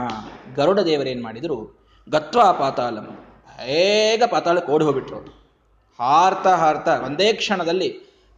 ಗರುಡ 0.55 0.79
ದೇವರೇನ್ 0.79 1.23
ಮಾಡಿದರು? 1.23 1.88
ಗತ್ವಾ 2.10 2.51
ಪಾತಾಲಂ 2.51 3.26
ಬೇಗ 3.58 4.24
ಪಾತಾಳಕ್ಕೆ 4.32 4.72
ಓಡಿ 4.72 4.86
ಹೋಗ್ಬಿಟ್ರು 4.86 5.20
ಹಾರ್ತಾ 6.00 6.56
ಹಾರ್ತಾ 6.56 7.00
ಒಂದೇ 7.00 7.34
ಕ್ಷಣದಲ್ಲಿ 7.34 7.89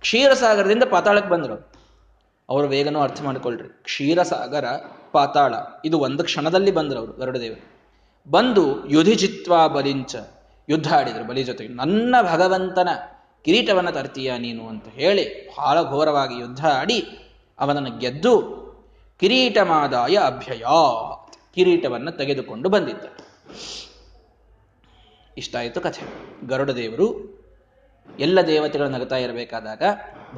ಕ್ಷೀರಸಾಗರದಿಂದ 0.01 0.83
ಪಾತಾಳಕ್ಕೆ 0.89 1.29
ಬಂದರು. 1.29 1.71
ಅವರು 2.49 2.67
ವೇಗನೂ 2.67 2.99
ಅರ್ಥ 2.99 3.21
ಮಾಡ್ಕೊಳ್ರಿ. 3.21 3.83
ಕ್ಷೀರಸಾಗರ, 3.83 4.65
ಪಾತಾಳ, 5.11 5.53
ಇದು 5.85 5.99
ಒಂದು 5.99 6.23
ಕ್ಷಣದಲ್ಲಿ 6.23 6.71
ಬಂದರು 6.71 6.99
ಅವರು 6.99 7.13
ಗರುಡದೇವರು. 7.13 7.79
ಬಂದು 8.31 8.89
ಯುಧಿಜಿತ್ವಾ 8.89 9.67
ಬಲಿಂಚ, 9.67 10.15
ಯುದ್ಧ 10.69 10.93
ಆಡಿದರು 10.93 11.27
ಬಲಿ 11.27 11.43
ಜೊತೆಗೆ. 11.43 11.73
ನನ್ನ 11.73 12.15
ಭಗವಂತನ 12.21 12.89
ಕಿರೀಟವನ್ನು 13.45 13.91
ತರ್ತೀಯ 13.91 14.37
ನೀನು 14.37 14.67
ಅಂತ 14.67 14.87
ಹೇಳಿ 14.87 15.49
ಬಹಳ 15.57 15.83
ಘೋರವಾಗಿ 15.83 16.39
ಯುದ್ಧ 16.39 16.65
ಆಡಿ 16.65 16.99
ಅವನನ್ನು 17.59 17.97
ಗೆದ್ದು 17.97 18.33
ಕಿರೀಟಮಾದಾಯ 19.19 20.17
ಅಭ್ಯಯ, 20.17 20.65
ಕಿರೀಟವನ್ನು 21.55 22.11
ತೆಗೆದುಕೊಂಡು 22.11 22.69
ಬಂದಿದ್ದರು 22.69 23.29
ಇಷ್ಟ 25.39 25.55
ಆಯಿತು 25.55 25.81
ಕಥೆ. 25.81 26.01
ಗರುಡ 26.47 26.69
ದೇವರು 26.69 27.07
ಎಲ್ಲ 28.19 28.41
ದೇವತೆಗಳು 28.41 28.89
ನಗುತ್ತಾ 28.89 29.17
ಇರಬೇಕಾದಾಗ 29.17 29.83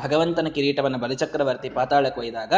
ಭಗವಂತನ 0.03 0.47
ಕಿರೀಟವನ್ನು 0.47 0.97
ಬಲಿಚಕ್ರವರ್ತಿ 0.97 1.69
ಪಾತಾಳಕ್ಕೆ 1.69 2.21
ಒಯ್ದಾಗ 2.21 2.53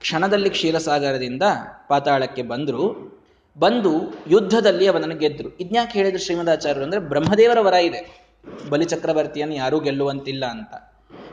ಕ್ಷಣದಲ್ಲಿ 0.00 0.50
ಕ್ಷೀರಸಾಗರದಿಂದ 0.50 1.42
ಪಾತಾಳಕ್ಕೆ 1.88 2.42
ಬಂದರು. 2.42 3.14
ಬಂದು 3.58 4.14
ಯುದ್ಧದಲ್ಲಿ 4.26 4.86
ಅವನನ್ನು 4.86 5.16
ಗೆದ್ದರು 5.16 5.56
ಇದ್ನ್ಯಾಕೆ 5.58 5.92
ಹೇಳಿದ್ರು 5.92 6.22
ಶ್ರೀಮದಾಚಾರ್ಯರು 6.22 6.84
ಅಂದ್ರೆ 6.84 7.00
ಬ್ರಹ್ಮದೇವರ 7.00 7.58
ವರ 7.60 7.72
ಇದೆ. 7.72 8.30
ಬಲಿಚಕ್ರವರ್ತಿಯನ್ನು 8.70 9.54
ಯಾರೂ 9.54 9.80
ಗೆಲ್ಲುವಂತಿಲ್ಲ 9.80 10.46
ಅಂತ. 10.46 10.74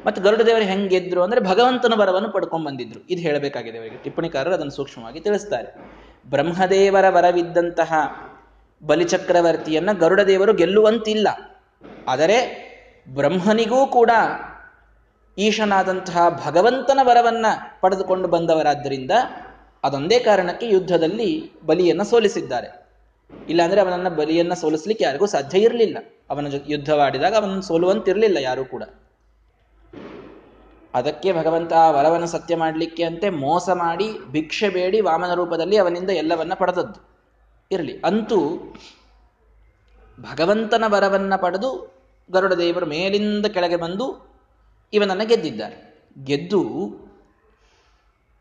ಮತ್ತೆ 0.06 0.22
ಗರುಡ 0.22 0.42
ದೇವರು 0.42 0.64
ಹೆಂಗ್ 0.64 0.90
ಗೆದ್ರು 0.90 1.22
ಅಂದ್ರೆ 1.22 1.42
ಭಗವಂತನ 1.42 1.94
ವರವನ್ನು 1.96 2.32
ಪಡ್ಕೊಂಡು 2.32 2.66
ಬಂದಿದ್ರು. 2.66 3.08
ಇದು 3.10 3.22
ಹೇಳಬೇಕಾಗಿದೆ 3.22 3.78
ಅವರಿಗೆ. 3.78 4.04
ಟಿಪ್ಪಣಿಕಾರರು 4.04 4.54
ಅದನ್ನು 4.54 4.72
ಸೂಕ್ಷ್ಮವಾಗಿ 4.72 5.20
ತಿಳಿಸ್ತಾರೆ. 5.20 5.76
ಬ್ರಹ್ಮದೇವರ 6.30 7.06
ವರವಿದ್ದಂತಹ 7.10 7.94
ಬಲಿಚಕ್ರವರ್ತಿಯನ್ನ 8.86 9.92
ಗರುಡ 9.92 10.22
ದೇವರು 10.22 10.54
ಗೆಲ್ಲುವಂತಿಲ್ಲ. 10.54 11.28
ಆದರೆ 12.08 12.72
ಬ್ರಹ್ಮನಿಗೂ 13.10 13.86
ಕೂಡ 13.86 14.12
ಈಶನಾದಂತಹ 15.38 16.42
ಭಗವಂತನ 16.48 17.00
ವರವನ್ನ 17.04 17.46
ಪಡೆದುಕೊಂಡು 17.82 18.28
ಬಂದವರಾದ್ದರಿಂದ 18.28 19.12
ಅದೊಂದೇ 19.84 20.20
ಕಾರಣಕ್ಕೆ 20.20 20.68
ಯುದ್ಧದಲ್ಲಿ 20.70 21.52
ಬಲಿಯನ್ನ 21.66 22.04
ಸೋಲಿಸಿದ್ದಾರೆ. 22.04 22.82
ಇಲ್ಲಾಂದ್ರೆ 23.50 23.82
ಅವನನ್ನ 23.82 24.10
ಬಲಿಯನ್ನ 24.10 24.54
ಸೋಲಿಸ್ಲಿಕ್ಕೆ 24.54 25.06
ಯಾರಿಗೂ 25.06 25.26
ಸಾಧ್ಯ 25.26 25.60
ಇರಲಿಲ್ಲ. 25.60 25.98
ಅವನ 26.30 26.48
ಯುದ್ಧವಾಡಿದಾಗ 26.68 27.36
ಅವನನ್ನು 27.36 27.62
ಸೋಲುವಂತಿರಲಿಲ್ಲ 27.62 28.38
ಯಾರೂ 28.38 28.66
ಕೂಡ. 28.66 28.84
ಅದಕ್ಕೆ 30.94 31.34
ಭಗವಂತ 31.34 31.74
ವರವನ್ನು 31.90 32.28
ಸತ್ಯ 32.28 32.56
ಮಾಡಲಿಕ್ಕೆ 32.56 33.04
ಅಂತೆ 33.04 33.30
ಮೋಸ 33.30 33.70
ಮಾಡಿ, 33.70 34.32
ಭಿಕ್ಷೆ 34.32 34.70
ಬೇಡಿ 34.70 35.02
ವಾಮನ 35.02 35.34
ರೂಪದಲ್ಲಿ 35.34 35.78
ಅವನಿಂದ 35.78 36.10
ಎಲ್ಲವನ್ನ 36.10 36.54
ಪಡೆದದ್ದು. 36.54 37.11
ಇರಲಿ. 37.72 38.02
ಅಂತೂ 38.06 38.58
ಭಗವಂತನ 40.22 40.84
ವರವನ್ನು 40.88 41.42
ಪಡೆದು 41.42 41.94
ಗರುಡ 42.32 42.54
ದೇವರು 42.54 42.86
ಮೇಲಿಂದ 42.86 43.46
ಕೆಳಗೆ 43.46 43.76
ಬಂದು 43.76 44.32
ಇವನನ್ನು 44.94 45.28
ಗೆದ್ದಿದ್ದಾರೆ. 45.28 46.06
ಗೆದ್ದು 46.24 46.62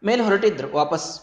ಮೇಲೆ 0.04 0.22
ಹೊರಟಿದ್ರು. 0.22 0.72
ವಾಪಸ್ 0.72 1.20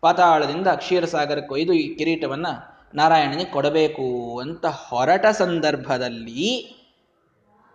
ಪಾತಾಳದಿಂದ 0.00 0.66
ಕ್ಷೀರಸಾಗರಕ್ಕೆ 0.66 1.54
ಒಯ್ದು 1.54 1.72
ಈ 1.72 1.94
ಕಿರೀಟವನ್ನು 1.94 2.76
ನಾರಾಯಣನಿಗೆ 2.94 3.50
ಕೊಡಬೇಕು 3.50 4.38
ಅಂತ 4.38 4.66
ಹೊರಟ 4.66 5.26
ಸಂದರ್ಭದಲ್ಲಿ 5.26 6.76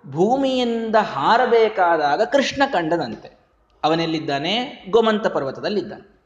ಭೂಮಿಯಿಂದ 0.10 0.96
ಹಾರಬೇಕಾದಾಗ 0.96 2.22
ಕೃಷ್ಣ 2.22 2.64
ಕಂಡನಂತೆ. 2.74 3.40
ಅವನೆಲ್ಲಿದ್ದಾನೆ? 3.84 4.86
ಗೋಮಂತ 4.90 5.28
ಪರ್ವತದಲ್ಲಿದ್ದಾನೆ. 5.28 6.22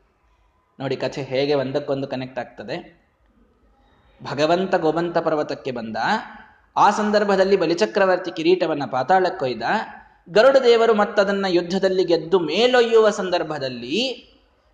ನೋಡಿ, 0.79 0.95
ಕಥೆ 0.95 1.23
ಹೇಗೆ 1.23 1.53
ಒಂದಕ್ಕೊಂದು 1.53 2.07
ಕನೆಕ್ಟ್ 2.07 2.39
ಆಗ್ತದೆ. 2.39 3.04
ಭಗವಂತ 4.23 4.75
ಗೋವಂತ 4.75 5.17
ಪರ್ವತಕ್ಕೆ 5.17 5.71
ಬಂದ. 5.71 5.97
ಆ 6.77 6.89
ಸಂದರ್ಭದಲ್ಲಿ 6.89 7.55
ಬಲಿಚಕ್ರವರ್ತಿ 7.55 8.31
ಕಿರೀಟವನ್ನು 8.31 8.91
ಪಾತಾಳಕ್ಕೊಯ್ದ 8.91 9.61
ಗರುಡ 10.29 10.57
ದೇವರು 10.57 10.93
ಮತ್ತದನ್ನ 10.93 11.45
ಯುದ್ಧದಲ್ಲಿ 11.49 12.03
ಗೆದ್ದು 12.03 12.39
ಮೇಲೊಯ್ಯುವ 12.39 13.09
ಸಂದರ್ಭದಲ್ಲಿ 13.09 14.31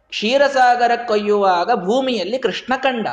ಕ್ಷೀರಸಾಗರ 0.09 0.91
ಕೊಯ್ಯುವಾಗ 1.07 1.71
ಭೂಮಿಯಲ್ಲಿ 1.73 2.39
ಕೃಷ್ಣ 2.39 2.73
ಕಂಡ. 2.77 3.07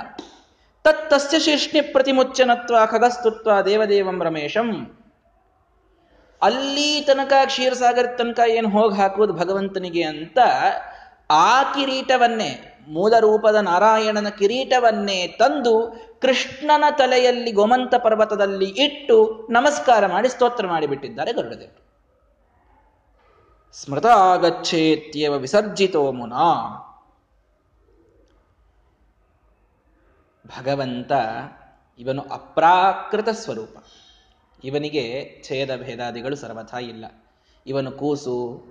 ತತ್ತಸ್ಯ 0.85 1.39
ಶೀರ್ಷ್ಣಿ 1.39 1.81
ಪ್ರತಿಮುಚ್ಚನತ್ವ 1.81 2.77
ಖಗಸ್ತುತ್ವ 2.87 3.51
ದೇವದೇವಂ 3.65 4.23
ರಮೇಶಂ. 4.23 4.99
ಅಲ್ಲಿ 6.43 7.01
ತನಕ 7.01 7.33
ಕ್ಷೀರಸಾಗರ 7.47 8.07
ತನಕ 8.19 8.41
ಏನು 8.49 8.69
ಹೋಗಿ 8.69 8.97
ಹಾಕುವುದು 8.97 9.33
ಭಗವಂತನಿಗೆ 9.33 10.03
ಅಂತ 10.03 10.39
ಆ 11.31 11.63
ಕಿರೀಟವನ್ನೇ, 11.63 12.81
ಮೂಲ 12.89 13.19
ರೂಪದ 13.19 13.55
ನಾರಾಯಣನ 13.55 14.29
ಕಿರೀಟವನ್ನೇ 14.29 15.27
ತಂದು 15.27 16.08
ಕೃಷ್ಣನ 16.21 16.85
ತಲೆಯಲ್ಲಿ 16.99 17.53
ಗೋಮಂತ 17.53 17.95
ಪರ್ವತದಲ್ಲಿ 17.95 18.65
ಇಟ್ಟು 18.65 19.49
ನಮಸ್ಕಾರ 19.51 20.07
ಮಾಡಿ 20.07 20.29
ಸ್ತೋತ್ರ 20.29 20.67
ಮಾಡಿಬಿಟ್ಟಿದ್ದಾರೆ 20.67 21.33
ಗರುಡದೇವರು. 21.33 21.89
ಸ್ಮೃತ 23.73 24.07
ಆಗಚ್ಚೇತ್ಯವ 24.07 25.33
ವಿಸರ್ಜಿತೋ 25.33 26.13
ಮುನಾ. 26.13 26.85
ಭಗವಂತ 30.47 31.13
ಇವನು 31.99 32.23
ಅಪ್ರಾಕೃತ 32.23 33.29
ಸ್ವರೂಪ. 33.29 33.77
ಇವನಿಗೆ 34.65 35.37
ಛೇದ 35.45 35.77
ಭೇದಾದಿಗಳು 35.77 36.37
ಸರ್ವಥಾ 36.37 36.79
ಇಲ್ಲ. 36.79 37.05
ಇವನು 37.67 37.93
ಕೂಸು, 37.93 38.65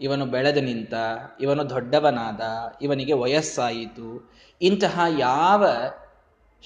ಇವನು 0.00 0.26
ಬೆಳೆದು 0.26 0.60
ನಿಂತ, 0.60 0.94
ಇವನು 1.40 1.70
ದೊಡ್ಡವನಾದ, 1.70 2.40
ಇವನಿಗೆ 2.82 3.12
ವಯಸ್ಸಾಯಿತು, 3.12 4.32
ಇಂತಹ 4.62 5.00
ಯಾವ 5.18 5.66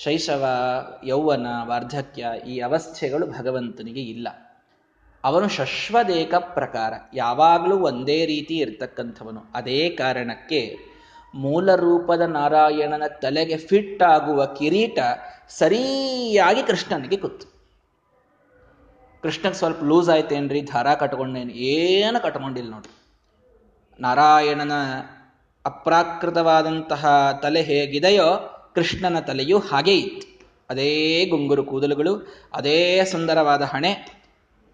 ಶೈಶವ, 0.05 0.47
ಯೌವನ, 1.05 1.47
ವಾರ್ಧಕ್ಯ 1.65 2.27
ಈ 2.47 2.59
ಅವಸ್ಥೆಗಳು 2.59 3.27
ಭಗವಂತನಿಗೆ 3.27 4.01
ಇಲ್ಲ. 4.01 4.29
ಅವನು 5.25 5.49
ಶಶ್ವದೇಕ 5.49 6.35
ಪ್ರಕಾರ 6.35 6.93
ಯಾವಾಗಲೂ 7.15 7.79
ಒಂದೇ 7.79 8.27
ರೀತಿ 8.27 8.57
ಇರ್ತಕ್ಕಂಥವನು. 8.57 9.41
ಅದೇ 9.55 9.91
ಕಾರಣಕ್ಕೆ 9.91 10.79
ಮೂಲ 11.35 11.75
ರೂಪದ 11.75 12.21
ನಾರಾಯಣನ 12.21 13.03
ತಲೆಗೆ 13.23 13.57
ಫಿಟ್ 13.57 14.03
ಆಗುವ 14.03 14.47
ಕಿರೀಟ 14.47 14.99
ಸರಿಯಾಗಿ 15.49 16.63
ಕೃಷ್ಣನಿಗೆ 16.63 17.17
ಕೂತು 17.17 17.47
ಕೃಷ್ಣಕ್ಕೆ 19.23 19.59
ಸ್ವಲ್ಪ 19.59 19.85
ಲೂಸ್ 19.85 20.11
ಆಯ್ತೇನ್ರಿ, 20.11 20.61
ಧಾರ 20.63 20.95
ಕಟ್ಕೊಂಡೇನು, 20.95 21.51
ಏನು 21.51 22.23
ಕಟ್ಕೊಂಡಿಲ್ಲ 22.23 22.71
ನೋಡ್ರಿ. 22.71 22.95
ನಾರಾಯಣನ 24.01 24.73
ಅಪ್ರಾಕೃತವಾದಂತಹ 25.65 27.05
ತಲೆ 27.43 27.63
ಹೇಗಿದೆಯೋ 27.63 28.55
ಕೃಷ್ಣನ 28.79 29.21
ತಲೆಯು 29.21 29.59
ಹಾಗೇ 29.59 29.95
ಇತ್ತು. 29.95 30.47
ಅದೇ 30.71 31.27
ಗುಂಗುರು 31.27 31.65
ಕೂದಲುಗಳು, 31.65 32.43
ಅದೇ 32.53 33.05
ಸುಂದರವಾದ 33.05 33.63
ಹಣೆ, 33.63 33.93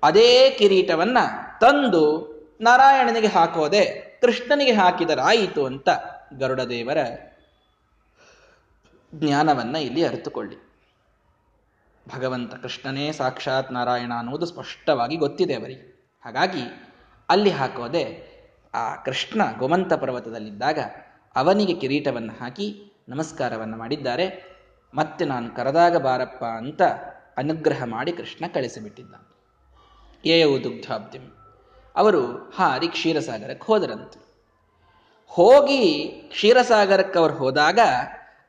ಅದೇ 0.02 0.50
ಕಿರೀಟವನ್ನ 0.50 1.18
ತಂದು 1.60 2.04
ನಾರಾಯಣನಿಗೆ 2.60 3.26
ಹಾಕೋದೆ 3.26 3.84
ಕೃಷ್ಣನಿಗೆ 4.20 4.72
ಹಾಕಿದರಾಯಿತು 4.72 5.66
ಅಂತ 5.66 5.88
ಗರುಡದೇವರ 6.38 6.98
ಜ್ಞಾನವನ್ನ 9.14 9.76
ಇಲ್ಲಿ 9.76 10.04
ಅರಿತುಕೊಳ್ಳಿ. 10.04 10.56
ಭಗವಂತ 12.16 12.54
ಕೃಷ್ಣನೇ 12.54 13.12
ಸಾಕ್ಷಾತ್ 13.12 13.72
ನಾರಾಯಣ 13.72 14.12
ಅನ್ನುವುದು 14.18 14.46
ಸ್ಪಷ್ಟವಾಗಿ 14.46 15.16
ಗೊತ್ತಿದೆ 15.16 15.54
ಅವರಿಗೆ. 15.54 16.12
ಹಾಗಾಗಿ 16.24 16.92
ಅಲ್ಲಿ 17.28 17.50
ಹಾಕೋದೆ 17.50 18.34
ಆ 18.74 18.96
ಕೃಷ್ಣ 18.96 19.42
ಗೋಮಂತ 19.58 19.92
ಪರ್ವತದಲ್ಲಿದ್ದಾಗ 19.92 20.78
ಅವನಿಗೆ 21.34 21.74
ಕಿರೀಟವನ್ನು 21.74 22.32
ಹಾಕಿ 22.32 22.90
ನಮಸ್ಕಾರವನ್ನು 23.08 23.76
ಮಾಡಿದ್ದಾರೆ. 23.76 24.26
ಮತ್ತೆ 24.94 25.24
ನಾನು 25.24 25.56
ಕರೆದಾಗ 25.56 25.96
ಬಾರಪ್ಪ 25.96 26.44
ಅಂತ 26.44 26.82
ಅನುಗ್ರಹ 27.36 27.84
ಮಾಡಿ 27.84 28.12
ಕೃಷ್ಣ 28.12 28.44
ಕಳಿಸಿಬಿಟ್ಟಿದ್ದ 28.54 29.14
ಏಯವು 30.24 30.64
ದುಗ್ಧಾಬ್ದಿಂ 30.64 31.24
ಅವರು 31.96 32.52
ಹಾರಿ 32.56 32.88
ಕ್ಷೀರಸಾಗರಕ್ಕೆ 32.88 33.66
ಹೋದರಂತೆ. 33.66 34.20
ಹೋಗಿ 35.26 35.80
ಕ್ಷೀರಸಾಗರಕ್ಕೆ 36.30 37.18
ಅವರು 37.18 37.34
ಹೋದಾಗ 37.34 37.78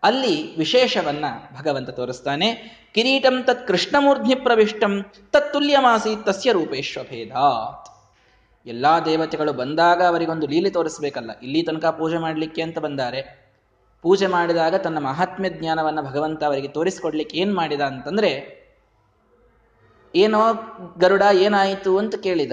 ಅಲ್ಲಿ 0.03 0.57
ವಿಶೇಷವನ್ನ 0.57 1.25
ಭಗವಂತ 1.59 1.89
ತೋರಿಸ್ತಾನೆ. 1.89 2.49
ಕಿರೀಟಂ 2.95 3.43
ತತ್ 3.43 3.67
ಕೃಷ್ಣಮೂರ್ಧ್ನಿ 3.67 4.35
ಪ್ರವಿಷ್ಟಂ 4.35 5.05
ತತ್ತುಲ್ಯಮಾಸಿ 5.31 6.23
ತಸ್ಯ 6.23 6.51
ರೂಪೇಶ್ವಭೇದಾತ್ 6.51 7.89
ಎಲ್ಲಾ 8.65 8.99
ದೇವತೆಗಳು 8.99 9.53
ಬಂದಾಗ 9.53 10.03
ಅವರಿಗೊಂದು 10.03 10.47
ಲೀಲೆ 10.47 10.69
ತೋರಿಸ್ಬೇಕಲ್ಲ, 10.69 11.31
ಇಲ್ಲಿ 11.39 11.63
ತನಕ 11.63 11.85
ಪೂಜೆ 11.85 12.17
ಮಾಡಲಿಕ್ಕೆ 12.17 12.61
ಅಂತ 12.61 12.77
ಬಂದಾರೆ. 12.77 13.44
ಪೂಜೆ 14.05 14.27
ಮಾಡಿದಾಗ 14.27 14.75
ತನ್ನ 14.75 14.97
ಮಹಾತ್ಮ್ಯ 14.97 15.49
ಜ್ಞಾನವನ್ನ 15.49 16.01
ಭಗವಂತ 16.01 16.43
ಅವರಿಗೆ 16.43 16.67
ತೋರಿಸಿಕೊಡ್ಲಿಕ್ಕೆ 16.67 17.37
ಏನು 17.37 17.55
ಮಾಡಿದ 17.55 17.81
ಅಂತಂದ್ರೆ, 17.81 18.31
ಏನೋ 20.15 20.39
ಗರುಡ 20.97 21.23
ಏನಾಯಿತು 21.33 21.97
ಅಂತ 21.97 22.15
ಕೇಳಿದ. 22.15 22.51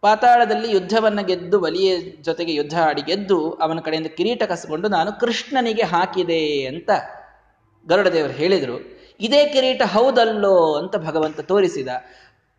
ಪಾತಾಳದಲ್ಲಿ 0.00 0.72
ಯುದ್ಧವನ್ನು 0.72 1.24
ಗೆದ್ದು 1.24 1.58
ಬಲಿಯ 1.58 1.98
ಜೊತೆಗೆ 2.00 2.54
ಯುದ್ಧ 2.54 2.80
ಆಡಿ 2.80 3.02
ಗೆದ್ದು 3.02 3.50
ಅವನ 3.50 3.80
ಕಡೆಯಿಂದ 3.80 4.06
ಕಿರೀಟ 4.06 4.42
ಕಸ್ಕೊಂಡು 4.42 4.88
ನಾನು 4.88 5.20
ಕೃಷ್ಣನಿಗೆ 5.20 5.82
ಹಾಕಿದೆ 5.82 6.66
ಅಂತ 6.66 6.90
ಗರುಡದೇವರು 7.88 8.32
ಹೇಳಿದರು. 8.32 8.98
ಇದೇ 9.20 9.46
ಕಿರೀಟ 9.46 9.82
ಹೌದಲ್ಲೋ 9.82 10.74
ಅಂತ 10.74 10.96
ಭಗವಂತ 10.96 11.40
ತೋರಿಸಿದ. 11.40 11.88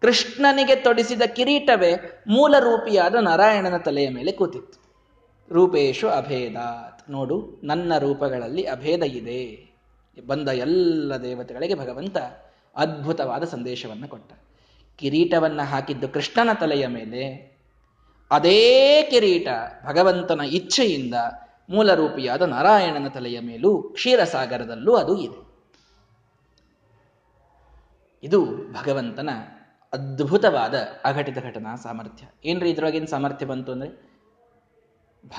ಕೃಷ್ಣನಿಗೆ 0.02 0.76
ತೊಡಿಸಿದ 0.76 1.22
ಕಿರೀಟವೇ 1.22 2.24
ಮೂಲ 2.28 2.56
ರೂಪಿಯಾದ 2.60 3.16
ನಾರಾಯಣನ 3.16 3.78
ತಲೆಯ 3.78 4.10
ಮೇಲೆ 4.10 4.32
ಕೂತಿತ್ತು. 4.32 4.90
ರೂಪೇಶು 5.52 6.10
ಅಭೇದಾತ್ 6.10 6.99
ನೋಡು, 7.10 7.62
ನನ್ನ 7.64 7.98
ರೂಪಗಳಲ್ಲಿ 7.98 8.64
ಅಭೇದ 8.64 9.02
ಇದೆ. 9.02 9.70
ಬಂದ 10.28 10.50
ಎಲ್ಲ 10.50 11.18
ದೇವತೆಗಳಿಗೆ 11.18 11.76
ಭಗವಂತ 11.76 12.18
ಅದ್ಭುತವಾದ 12.76 13.44
ಸಂದೇಶವನ್ನು 13.44 14.08
ಕೊಟ್ಟ. 14.08 14.34
ಕಿರೀಟವನ್ನ 14.98 15.62
ಹಾಕಿದ್ದು 15.62 16.10
ಕೃಷ್ಣನ 16.10 16.50
ತಲೆಯ 16.54 16.88
ಮೇಲೆ. 16.88 17.50
ಅದೇ 18.32 19.04
ಕಿರೀಟ 19.04 19.48
ಭಗವಂತನ 19.86 20.42
ಇಚ್ಛೆಯಿಂದ 20.42 21.14
ಮೂಲ 21.70 21.94
ರೂಪಿಯಾದ 21.94 22.42
ನಾರಾಯಣನ 22.42 23.08
ತಲೆಯ 23.08 23.40
ಮೇಲೂ 23.40 23.82
ಕ್ಷೀರಸಾಗರದಲ್ಲೂ 23.82 24.96
ಅದು 24.96 25.18
ಇದೆ. 25.18 25.50
ಇದು 28.24 28.46
ಭಗವಂತನ 28.74 29.30
ಅದ್ಭುತವಾದ 29.94 30.88
ಅಘಟಿತ 31.04 31.38
ಘಟನಾ 31.40 31.76
ಸಾಮರ್ಥ್ಯ. 31.76 32.50
ಏನ್ರಿ 32.50 32.70
ಇದ್ರೊಳಗಿನ 32.70 33.06
ಸಾಮರ್ಥ್ಯ 33.06 33.46
ಬಂತು 33.46 33.72
ಅಂದ್ರೆ? 33.72 34.10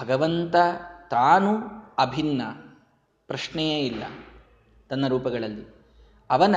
ಭಗವಂತ 0.00 0.56
ತಾನು 1.10 1.58
ಅಭಿನ್ನ. 1.98 2.42
ಪ್ರಶ್ನೆಯೇ 3.26 3.86
ಇಲ್ಲ 3.86 4.02
ತನ್ನ 4.88 5.06
ರೂಪಗಳಲ್ಲಿ. 5.06 5.74
ಅವನ 6.30 6.56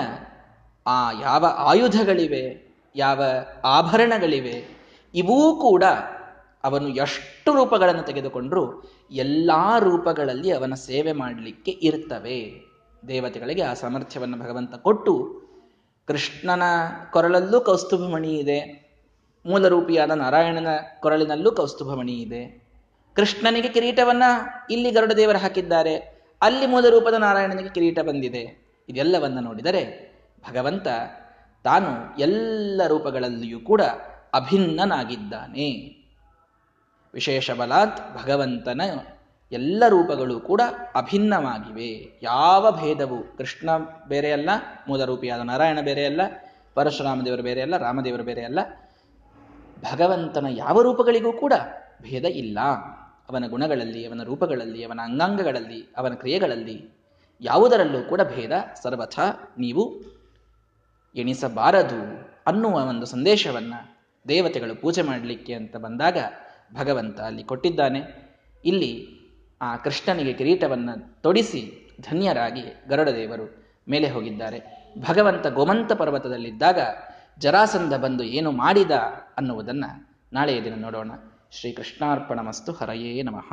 ಆ 0.87 1.11
ಯಾವ 1.11 1.45
ಆಯುಧಗಳಿವೆ, 1.45 2.75
ಯಾವ 2.95 3.23
ಆಭರಣಗಳಿವೆ, 3.63 4.83
ಇವೂ 5.15 5.55
ಕೂಡ 5.61 5.83
ಅವನು 6.63 6.87
ಎಷ್ಟು 6.87 7.53
ರೂಪಗಳನ್ನು 7.53 8.01
ತೆಗೆದುಕೊಂಡರೂ 8.01 8.83
ಎಲ್ಲ 9.11 9.51
ರೂಪಗಳಲ್ಲಿ 9.79 10.51
ಅವನ 10.51 10.73
ಸೇವೆ 10.73 11.11
ಮಾಡಲಿಕ್ಕೆ 11.11 11.71
ಇರ್ತವೆ. 11.71 12.61
ದೇವತೆಗಳಿಗೆ 13.07 13.61
ಆ 13.61 13.73
ಸಾಮರ್ಥ್ಯವನ್ನು 13.73 14.39
ಭಗವಂತ 14.39 14.75
ಕೊಟ್ಟು 14.75 15.41
ಕೃಷ್ಣನ 16.07 16.63
ಕೊರಳಲ್ಲೂ 17.11 17.61
ಕೌಸ್ತುಭಮಣಿ 17.61 18.33
ಇದೆ, 18.35 18.89
ಮೂಲರೂಪಿಯಾದ 19.45 20.11
ನಾರಾಯಣನ 20.11 20.67
ಕೊರಳಿನಲ್ಲೂ 20.99 21.51
ಕೌಸ್ತುಭಮಣಿ 21.51 22.13
ಇದೆ. 22.13 22.62
ಕೃಷ್ಣನಿಗೆ 23.15 23.67
ಕಿರೀಟವನ್ನ 23.67 24.23
ಇಲ್ಲಿ 24.69 24.91
ಗರುಡ 24.91 25.11
ದೇವರು 25.11 25.37
ಹಾಕಿದ್ದಾರೆ. 25.37 25.95
ಅಲ್ಲಿ 26.41 26.65
ಮೂಲ 26.65 26.89
ರೂಪದ 26.89 27.13
ನಾರಾಯಣನಿಗೆ 27.13 27.69
ಕಿರೀಟ 27.69 27.99
ಬಂದಿದೆ. 27.99 28.73
ಇದೆಲ್ಲವನ್ನ 28.89 29.39
ನೋಡಿದರೆ 29.39 30.13
ಭಗವಂತ 30.49 30.87
ತಾನು 31.63 32.19
ಎಲ್ಲ 32.19 32.81
ರೂಪಗಳಲ್ಲಿಯೂ 32.87 33.59
ಕೂಡ 33.59 33.81
ಅಭಿನ್ನನಾಗಿದ್ದಾನೆ. 34.33 35.69
ವಿಶೇಷ 37.13 37.51
ಬಲಾತ್ 37.51 38.23
ಭಗವಂತನ 38.23 38.81
ಎಲ್ಲ 39.51 39.83
ರೂಪಗಳು 39.87 40.39
ಕೂಡ 40.39 40.61
ಅಭಿನ್ನವಾಗಿವೆ. 40.95 42.19
ಯಾವ 42.23 42.71
ಭೇದವು 42.71 43.37
ಕೃಷ್ಣ 43.37 43.69
ಬೇರೆ 44.07 44.31
ಅಲ್ಲ 44.31 44.49
ಮೂಲರೂಪಿಯಾದ 44.87 45.41
ನಾರಾಯಣ 45.41 45.79
ಬೇರೆ 45.81 46.05
ಅಲ್ಲ 46.05 46.21
ಪರಶುರಾಮ 46.73 47.21
ದೇವರು 47.25 47.43
ಬೇರೆ 47.43 47.61
ಅಲ್ಲ, 47.61 47.77
ರಾಮದೇವರು 47.77 48.23
ಬೇರೆ 48.23 48.43
ಅಲ್ಲ. 48.43 48.59
ಭಗವಂತನ 49.93 50.45
ಯಾವ 50.49 50.81
ರೂಪಗಳಿಗೂ 50.81 51.33
ಕೂಡ 51.33 51.53
ಭೇದ 52.01 52.25
ಇಲ್ಲ. 52.25 52.59
ಅವನ 53.29 53.47
ಗುಣಗಳಲ್ಲಿ, 53.47 54.05
ಅವನ 54.05 54.23
ರೂಪಗಳಲ್ಲಿ, 54.23 54.83
ಅವನ 54.83 54.99
ಅಂಗಾಂಗಗಳಲ್ಲಿ, 55.03 55.93
ಅವನ 55.97 56.13
ಕ್ರಿಯೆಗಳಲ್ಲಿ 56.13 56.89
ಯಾವುದರಲ್ಲೂ 57.41 58.01
ಕೂಡ 58.01 58.21
ಭೇದ 58.21 58.51
ಸರ್ವಥ 58.83 59.19
ನೀವು 59.59 59.83
ಎಣಿಸಬಾರದು 61.15 62.29
ಅನ್ನುವ 62.47 62.71
ಒಂದು 62.71 63.05
ಸಂದೇಶವನ್ನು 63.05 63.79
ದೇವತೆಗಳು 64.27 64.81
ಪೂಜೆ 64.81 65.01
ಮಾಡಲಿಕ್ಕೆ 65.01 65.53
ಅಂತ 65.53 65.75
ಬಂದಾಗ 65.77 66.17
ಭಗವಂತ 66.73 67.21
ಅಲ್ಲಿ 67.21 67.43
ಕೊಟ್ಟಿದ್ದಾನೆ. 67.43 68.01
ಇಲ್ಲಿ 68.65 69.07
ಆ 69.61 69.75
ಕೃಷ್ಣನಿಗೆ 69.77 70.33
ಕಿರೀಟವನ್ನು 70.33 71.21
ತೊಡಿಸಿ 71.21 71.93
ಧನ್ಯರಾಗಿ 72.01 72.63
ಗರುಡದೇವರು 72.89 73.65
ಮೇಲೆ 73.87 74.09
ಹೋಗಿದ್ದಾರೆ. 74.09 74.59
ಭಗವಂತ 74.97 75.47
ಗೋಮಂತ 75.47 75.93
ಪರ್ವತದಲ್ಲಿದ್ದಾಗ 75.93 76.79
ಜರಾಸಂಧ 77.39 77.93
ಬಂದು 77.93 78.23
ಏನು 78.23 78.51
ಮಾಡಿದ 78.51 78.91
ಅನ್ನುವುದನ್ನು 79.37 80.17
ನಾಳೆಯ 80.33 80.61
ದಿನ 80.61 80.73
ನೋಡೋಣ. 80.77 81.11
ಶ್ರೀ 81.59 81.71
ಕೃಷ್ಣಾರ್ಪಣ 81.71 82.39
ಮಸ್ತು 82.39 82.71
ಹರಯೇ 82.71 83.21
ನಮಃ. 83.21 83.49